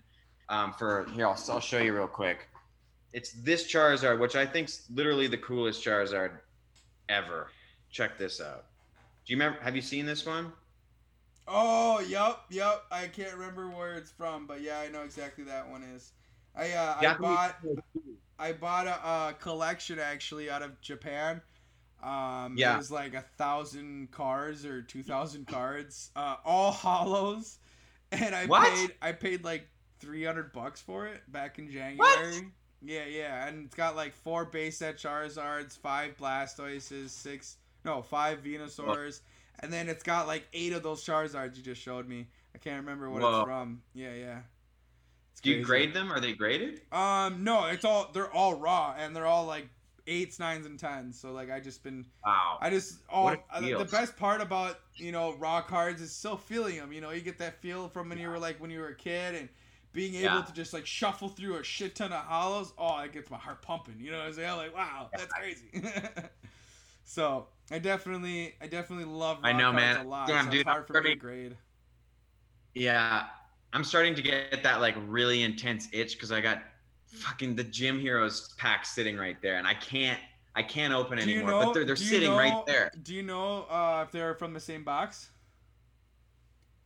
[0.50, 1.26] um, for here.
[1.28, 2.50] I'll, I'll show you real quick.
[3.14, 6.40] It's this Charizard, which I think's literally the coolest Charizard
[7.10, 7.54] ever.
[7.90, 8.66] Check this out.
[9.26, 9.60] Do you remember?
[9.62, 10.54] Have you seen this one?
[11.48, 12.84] Oh, yep, yep.
[12.92, 16.12] I can't remember where it's from, but yeah, I know exactly that one is.
[16.56, 17.56] I uh, I bought
[18.40, 21.42] I bought a, uh collection actually out of Japan.
[22.04, 22.74] Um, Yeah.
[22.74, 27.58] it was like a thousand cards or two thousand cards, uh, all holos,
[28.12, 28.64] and I What?
[28.64, 29.68] paid I paid like
[30.00, 32.52] three hundred bucks for it back in January.
[32.82, 38.44] Yeah, yeah, and it's got like four base set Charizards, five Blastoises, six no five
[38.44, 39.22] Venusaurs,
[39.60, 42.28] and then it's got like eight of those Charizards you just showed me.
[42.54, 43.40] I can't remember what Whoa.
[43.40, 43.82] it's from.
[43.94, 44.40] Yeah, yeah.
[45.32, 46.12] It's Do you grade them?
[46.12, 46.82] Are they graded?
[46.92, 49.70] Um, no, it's all they're all raw and they're all like
[50.08, 51.20] eights, nines, and tens.
[51.20, 52.58] So like I just been Wow.
[52.62, 56.38] I just all What uh, the best part about you know raw cards is still
[56.38, 56.92] feeling them.
[56.92, 58.96] You know, you get that feel from when you were like when you were a
[58.96, 59.50] kid and
[59.94, 60.42] being able Yeah.
[60.44, 62.72] to just like shuffle through a shit ton of holos.
[62.78, 63.96] Oh, it gets my heart pumping.
[64.00, 64.58] You know what I'm saying?
[64.58, 65.70] Like wow, that's crazy.
[67.06, 70.06] so I definitely I definitely love I know, man.
[70.06, 70.28] a lot.
[70.28, 71.58] Damn, so dude, it's hard for me to grade.
[72.76, 73.26] Yeah,
[73.74, 76.64] I'm starting to get that like really intense itch because I got
[77.08, 80.20] fucking the Gym Heroes pack sitting right there, and I can't
[80.56, 81.52] I can't open Do you anymore.
[81.62, 81.66] know?
[81.68, 82.92] but they're they're sitting know- right there.
[83.04, 85.30] Do you know uh, if they're from the same box?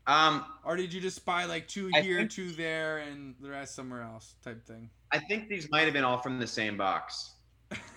[0.07, 3.49] Um, Or did you just buy like two I here, think- two there, and the
[3.49, 4.89] rest somewhere else type thing?
[5.11, 7.31] I think these might have been all from the same box.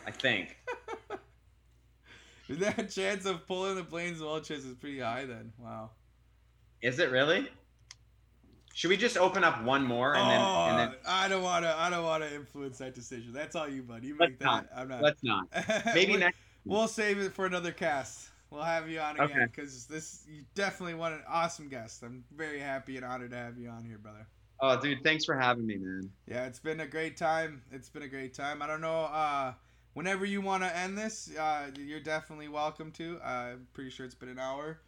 [0.07, 0.57] I think.
[2.49, 5.51] That chance of pulling the Blaine's Welches is pretty high then.
[5.59, 5.91] Wow.
[6.83, 7.49] Is it really?
[8.75, 11.65] Should we just open up one more and then oh, and then I don't want
[11.65, 11.75] to.
[11.75, 13.33] I don't want to influence that decision.
[13.33, 14.05] That's all you, bud.
[14.05, 14.45] You Let's make that.
[14.45, 14.67] not.
[14.77, 15.01] I'm not.
[15.03, 15.47] let's not.
[15.95, 16.37] Maybe we, next.
[16.67, 18.29] We'll save it for another cast.
[18.55, 22.05] We'll have you on again because this you definitely want an awesome guest.
[22.05, 24.29] I'm very happy and honored to have you on here, brother.
[24.61, 26.09] Oh, dude, thanks for having me, man.
[26.29, 27.63] Yeah, it's been a great time.
[27.73, 28.63] It's been a great time.
[28.63, 29.07] I don't know.
[29.07, 29.55] Uh,
[29.95, 33.19] whenever you want to end this, uh, you're definitely welcome to.
[33.25, 34.79] Uh, I'm pretty sure it's been an hour.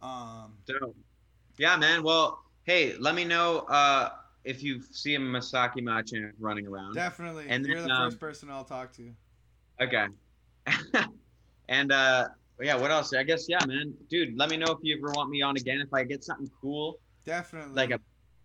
[0.00, 0.94] Um, Dope.
[1.58, 2.04] Yeah, man.
[2.04, 4.10] Well, hey, let me know uh,
[4.44, 6.94] if you see a Masaki Machamp running around.
[6.94, 7.46] definitely.
[7.48, 9.12] And you're then, the um, first person I'll talk to.
[9.80, 10.06] Okay.
[11.68, 12.28] and uh,
[12.66, 13.12] yeah, what else?
[13.14, 13.94] I guess yeah, man.
[14.08, 15.80] Dude, let me know if you ever want me on again.
[15.80, 17.74] If I get something cool, Definitely.
[17.74, 18.00] like a,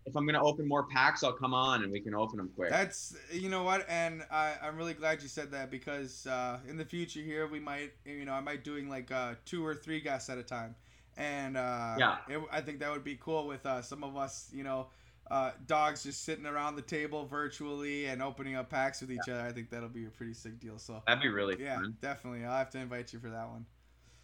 [0.06, 2.70] if I'm gonna open more packs, I'll come on and we can open them quick.
[2.70, 6.76] That's you know what, and I I'm really glad you said that because uh, in
[6.76, 10.00] the future here we might you know I might doing like uh, two or three
[10.00, 10.74] guests at a time,
[11.16, 12.16] and uh, Yeah.
[12.28, 14.88] it, I think that would be cool with uh, some of us you know
[15.30, 19.40] uh, dogs just sitting around the table virtually and opening up packs with each other.
[19.40, 20.78] I think that'll be a pretty sick deal.
[20.78, 21.96] So That'd be really yeah, fun.
[22.02, 23.64] definitely I'll have to invite you for that one.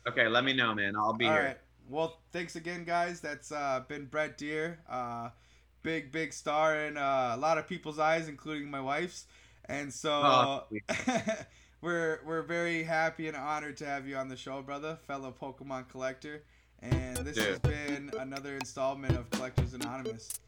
[0.08, 0.96] Okay, let me know, man.
[0.96, 1.42] I'll be All here.
[1.44, 1.58] right.
[1.88, 3.20] Well, thanks again, guys.
[3.20, 5.30] That's uh, been Brett Dier, uh,
[5.82, 9.26] big big star in uh, a lot of people's eyes, including my wife's.
[9.66, 10.62] And so Oh,
[11.80, 15.88] we're we're very happy and honored to have you on the show, brother, fellow Pokemon
[15.88, 16.42] collector.
[16.82, 20.40] And this has been another installment of Collectors Anonymous.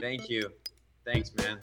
[0.00, 0.50] Thank you.
[1.04, 1.58] Thanks, man.